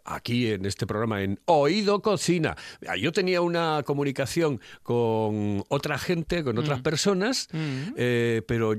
aquí 0.04 0.50
en 0.50 0.66
este 0.66 0.86
programa 0.86 1.22
en 1.22 1.40
Oído 1.46 2.02
Cocina. 2.02 2.56
Ah, 2.86 2.96
Yo 2.96 3.12
tenía 3.12 3.40
una 3.40 3.82
comunicación 3.84 4.60
con 4.82 5.64
otra 5.68 5.98
gente, 5.98 6.44
con 6.44 6.56
Mm. 6.56 6.58
otras 6.58 6.80
personas, 6.82 7.48
eh, 7.96 8.42
pero 8.46 8.74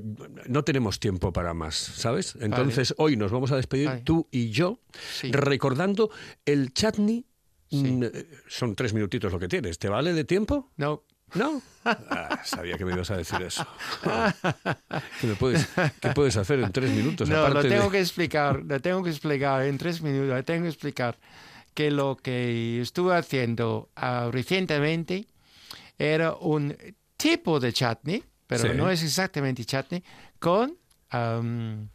no 0.47 0.63
tenemos 0.63 0.99
tiempo 0.99 1.33
para 1.33 1.53
más, 1.53 1.75
¿sabes? 1.75 2.35
Entonces 2.39 2.93
hoy 2.97 3.17
nos 3.17 3.31
vamos 3.31 3.51
a 3.51 3.55
despedir 3.55 3.87
Vale. 3.87 4.01
tú 4.01 4.27
y 4.35 4.49
yo, 4.51 4.79
Sí. 5.19 5.31
recordando 5.31 6.09
el 6.45 6.73
chutney. 6.73 7.25
mm, 7.71 8.03
eh, 8.03 8.27
Son 8.47 8.75
tres 8.75 8.93
minutitos 8.93 9.31
lo 9.31 9.39
que 9.39 9.47
tienes. 9.47 9.79
¿Te 9.79 9.87
vale 9.89 10.13
de 10.13 10.23
tiempo? 10.25 10.71
No. 10.77 11.03
¿No? 11.33 11.61
Ah, 11.83 12.41
sabía 12.45 12.77
que 12.77 12.85
me 12.85 12.93
ibas 12.93 13.09
a 13.11 13.17
decir 13.17 13.41
eso. 13.41 13.65
¿Qué, 15.21 15.27
me 15.27 15.35
puedes, 15.35 15.67
qué 16.01 16.09
puedes 16.11 16.37
hacer 16.37 16.59
en 16.59 16.71
tres 16.71 16.91
minutos? 16.91 17.27
No, 17.29 17.49
lo 17.49 17.61
tengo 17.61 17.85
de- 17.85 17.91
que 17.91 17.99
explicar, 17.99 18.61
lo 18.63 18.79
tengo 18.79 19.03
que 19.03 19.09
explicar 19.09 19.63
en 19.63 19.77
tres 19.77 20.01
minutos, 20.01 20.27
lo 20.35 20.43
tengo 20.43 20.63
que 20.63 20.69
explicar 20.69 21.17
que 21.73 21.91
lo 21.91 22.15
que 22.15 22.79
estuve 22.81 23.15
haciendo 23.15 23.89
ah, 23.95 24.29
recientemente 24.31 25.25
era 25.97 26.33
un 26.35 26.75
tipo 27.17 27.59
de 27.59 27.73
chutney, 27.73 28.23
pero 28.47 28.63
Sí. 28.63 28.69
no 28.77 28.89
es 28.89 29.01
exactamente 29.03 29.65
chutney, 29.65 30.03
con 30.39 30.77
am, 31.09 31.89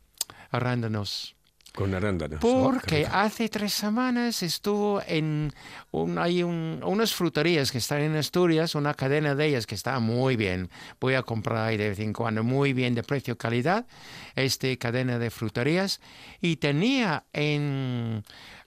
arándanos. 0.50 1.37
Con 1.74 1.94
arándanos. 1.94 2.40
Porque 2.40 3.06
hace 3.11 3.48
tres 3.48 3.72
semanas 3.72 4.42
estuvo 4.42 5.00
en 5.06 5.52
un, 5.92 6.18
hay 6.18 6.42
un- 6.42 6.80
unas 6.85 7.14
fruterías 7.14 7.70
que 7.70 7.78
están 7.78 8.00
en 8.00 8.16
Asturias, 8.16 8.74
una 8.74 8.92
cadena 8.94 9.35
de 9.37 9.46
ellas 9.46 9.66
que 9.66 9.76
está 9.76 9.98
muy 10.00 10.35
bien. 10.37 10.68
Voy 11.00 11.14
a 11.14 11.22
comprar 11.22 11.68
ahí 11.68 11.76
de 11.76 11.90
vez 11.90 11.98
en 12.00 12.12
cuando 12.12 12.42
muy 12.42 12.72
bien 12.72 12.94
de 12.94 13.02
precio 13.04 13.38
calidad, 13.38 13.87
este 14.35 14.76
cadena 14.78 15.18
de 15.18 15.30
fruterías 15.30 16.00
y 16.40 16.56
tenía 16.56 17.24
en 17.33 18.24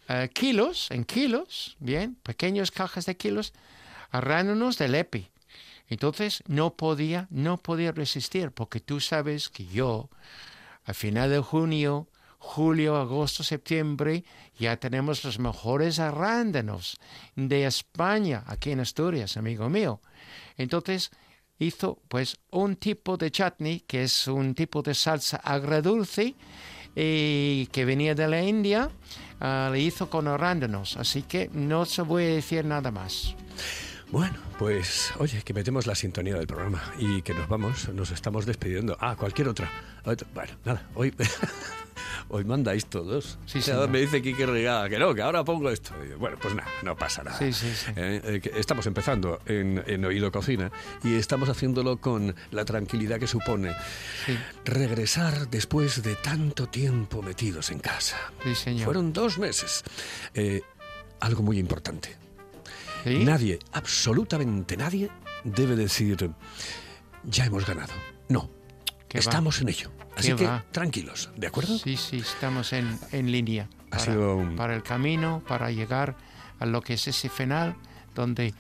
eh, 0.08 0.30
kilos, 0.34 0.90
en 0.90 1.04
kilos, 1.04 1.76
bien, 1.80 2.16
pequeñas 2.24 2.72
cajas 2.72 3.06
de 3.06 3.18
kilos, 3.18 3.54
arándanos 4.12 4.78
de 4.78 4.88
lepi. 4.88 5.28
Entonces 5.90 6.42
no 6.48 6.74
podía, 6.76 7.28
no 7.30 7.58
podía 7.58 7.92
resistir, 7.92 8.52
porque 8.52 8.80
tú 8.80 9.00
sabes 9.02 9.50
que 9.50 9.66
yo, 9.66 10.10
a 10.86 10.94
final 10.94 11.30
de 11.30 11.40
junio, 11.40 12.08
julio, 12.46 12.98
agosto, 12.98 13.42
septiembre, 13.42 14.26
ya 14.60 14.76
tenemos 14.78 15.24
los 15.24 15.40
mejores 15.40 15.98
arándanos 16.00 16.98
de 17.38 17.66
España, 17.66 18.44
aquí 18.48 18.72
en 18.72 18.82
Asturias, 18.82 19.38
amigo 19.38 19.70
mío. 19.70 20.02
Entonces 20.58 21.10
hizo 21.58 22.00
pues 22.10 22.38
un 22.52 22.76
tipo 22.76 23.16
de 23.16 23.32
chutney, 23.32 23.80
que 23.88 24.04
es 24.04 24.28
un 24.28 24.54
tipo 24.56 24.82
de 24.82 24.94
salsa 24.94 25.38
agradulce, 25.38 26.36
y 26.96 27.66
que 27.68 27.86
venía 27.86 28.14
de 28.14 28.28
la 28.28 28.44
India, 28.44 28.90
ah, 29.40 29.70
le 29.72 29.80
hizo 29.80 30.10
con 30.10 30.28
arándanos, 30.28 30.98
así 30.98 31.24
que 31.24 31.50
no 31.54 31.86
se 31.86 32.02
voy 32.04 32.24
a 32.26 32.36
decir 32.36 32.66
nada 32.66 32.92
más. 32.92 33.36
Bueno, 34.12 34.38
pues 34.60 35.12
oye, 35.18 35.42
que 35.42 35.54
metemos 35.56 35.88
la 35.88 35.96
sintonía 35.96 36.36
del 36.36 36.46
programa 36.46 36.84
y 37.00 37.24
que 37.24 37.34
nos 37.34 37.48
vamos, 37.48 37.90
nos 37.90 38.12
estamos 38.12 38.46
despidiendo. 38.46 38.96
Ah, 39.00 39.16
cualquier. 39.18 39.48
Otra- 39.48 39.72
Bueno, 40.36 40.54
nada, 40.66 40.88
hoy, 40.94 41.12
hoy 42.30 42.44
mandáis 42.44 42.86
todos. 42.86 43.38
Sí, 43.46 43.60
me 43.90 44.00
dice 44.00 44.22
Kike 44.22 44.46
Regada 44.46 44.90
que 44.90 45.00
no, 45.00 45.14
que 45.14 45.22
ahora 45.22 45.44
pongo 45.44 45.70
esto. 45.70 45.94
Y 46.06 46.10
yo, 46.10 46.18
bueno, 46.18 46.38
pues 46.42 46.56
nada, 46.56 46.70
no 46.84 46.96
pasa 46.96 47.24
nada. 47.24 47.38
Sí, 47.38 47.54
sí, 47.54 47.72
sí. 47.74 47.92
Eh, 47.96 48.42
eh, 48.44 48.52
estamos 48.56 48.86
empezando 48.86 49.42
en, 49.46 49.84
en 49.86 50.06
Oído 50.06 50.32
Cocina 50.32 50.72
y 51.04 51.16
estamos 51.16 51.50
haciéndolo 51.50 51.98
con 51.98 52.36
la 52.52 52.66
tranquilidad 52.66 53.20
que 53.20 53.28
supone 53.28 53.76
regresar 54.66 55.50
después 55.50 56.04
de 56.04 56.16
tanto 56.16 56.68
tiempo 56.68 57.22
metidos 57.22 57.72
en 57.72 57.80
casa. 57.80 58.18
Sí, 58.44 58.56
señor. 58.56 58.86
Fueron 58.86 59.14
dos 59.14 59.38
meses. 59.38 59.84
Eh, 60.34 60.62
algo 61.20 61.44
muy 61.44 61.58
importante. 61.58 62.16
Nadie, 63.06 63.60
absolutamente 63.74 64.78
nadie, 64.78 65.10
debe 65.44 65.76
decir, 65.76 66.32
ya 67.24 67.46
hemos 67.46 67.66
ganado. 67.66 67.94
No, 68.30 68.50
estamos 69.10 69.62
en 69.62 69.70
ello. 69.70 69.92
Así 70.16 70.30
¿Qué 70.30 70.36
que 70.36 70.46
va? 70.48 70.64
tranquilos, 70.72 71.30
¿de 71.38 71.48
acuerdo? 71.48 71.78
Sí, 71.78 71.98
sí, 71.98 72.18
estamos 72.18 72.72
en, 72.74 73.00
en 73.12 73.32
línea 73.32 73.68
Ha 73.88 73.98
para, 73.98 74.04
sido 74.04 74.36
un- 74.38 74.56
para 74.56 74.76
el 74.76 74.84
camino, 74.84 75.42
para 75.48 75.72
llegar 75.72 76.16
a 76.60 76.66
lo 76.66 76.82
que 76.82 76.94
es 76.94 77.08
ese 77.08 77.30
final, 77.30 77.76
donde 78.16 78.54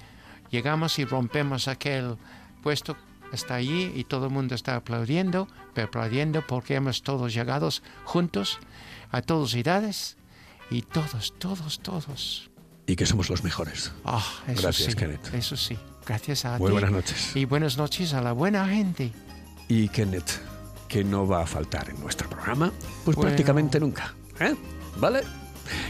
llegamos 0.49 0.97
y 0.99 1.05
rompemos 1.05 1.67
aquel 1.67 2.17
puesto, 2.63 2.97
está 3.31 3.55
allí 3.55 3.91
y 3.95 4.03
todo 4.03 4.25
el 4.27 4.31
mundo 4.31 4.55
está 4.55 4.75
aplaudiendo, 4.75 5.47
pero 5.73 5.87
aplaudiendo 5.87 6.45
porque 6.45 6.75
hemos 6.75 7.03
todos 7.03 7.33
llegado 7.33 7.69
juntos, 8.03 8.59
a 9.11 9.21
todas 9.21 9.53
edades, 9.53 10.17
y 10.71 10.81
todos, 10.81 11.33
todos, 11.37 11.79
todos. 11.81 12.49
Y 12.87 12.95
que 12.95 13.05
somos 13.05 13.29
los 13.29 13.43
mejores. 13.43 13.91
Eso 14.47 14.61
Gracias, 14.61 14.91
sí, 14.91 14.97
Kenneth. 14.97 15.33
Eso 15.35 15.55
sí, 15.55 15.77
gracias 16.05 16.45
a 16.45 16.57
Muy 16.57 16.67
ti. 16.67 16.71
buenas 16.73 16.91
noches. 16.91 17.35
Y 17.35 17.45
buenas 17.45 17.77
noches 17.77 18.13
a 18.13 18.21
la 18.21 18.31
buena 18.33 18.67
gente. 18.67 19.11
Y 19.67 19.87
Kenneth, 19.89 20.31
que 20.93 21.03
no 21.03 21.25
va 21.27 21.41
a 21.41 21.47
faltar 21.47 21.89
en 21.89 21.99
nuestro 21.99 22.29
programa, 22.29 22.71
pues 23.03 23.15
Bueno. 23.15 23.29
prácticamente 23.29 23.79
nunca. 23.79 24.13
¿Eh? 24.39 24.53
¿Vale? 24.97 25.23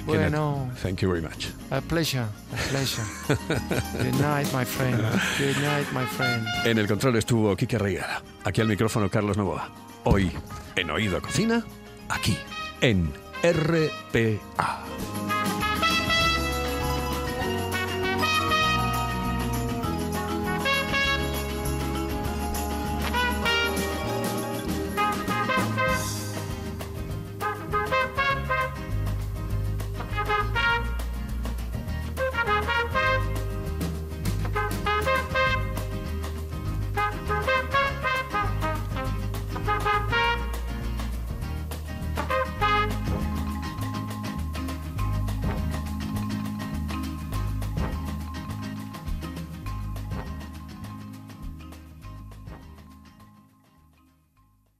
Bueno. 0.05 0.69
Kenneth, 0.69 0.81
thank 0.81 0.99
you 1.01 1.09
very 1.09 1.21
much. 1.21 1.47
A 1.71 1.81
pleasure, 1.81 2.23
a 2.23 2.69
pleasure. 2.69 3.03
Good 3.27 4.21
night, 4.21 4.47
my 4.53 4.63
friend. 4.63 4.95
Good 5.37 5.57
night, 5.61 5.87
my 5.91 6.05
friend. 6.05 6.47
En 6.63 6.77
el 6.77 6.87
control 6.87 7.17
estuvo 7.17 7.53
Quique 7.57 7.77
Reigada. 7.77 8.21
Aquí 8.45 8.61
al 8.61 8.67
micrófono 8.69 9.09
Carlos 9.09 9.35
Novoa. 9.35 9.69
Hoy, 10.05 10.31
en 10.77 10.89
Oído 10.89 11.21
Cocina, 11.21 11.65
aquí, 12.07 12.37
en 12.79 13.11
RPA. 13.43 14.85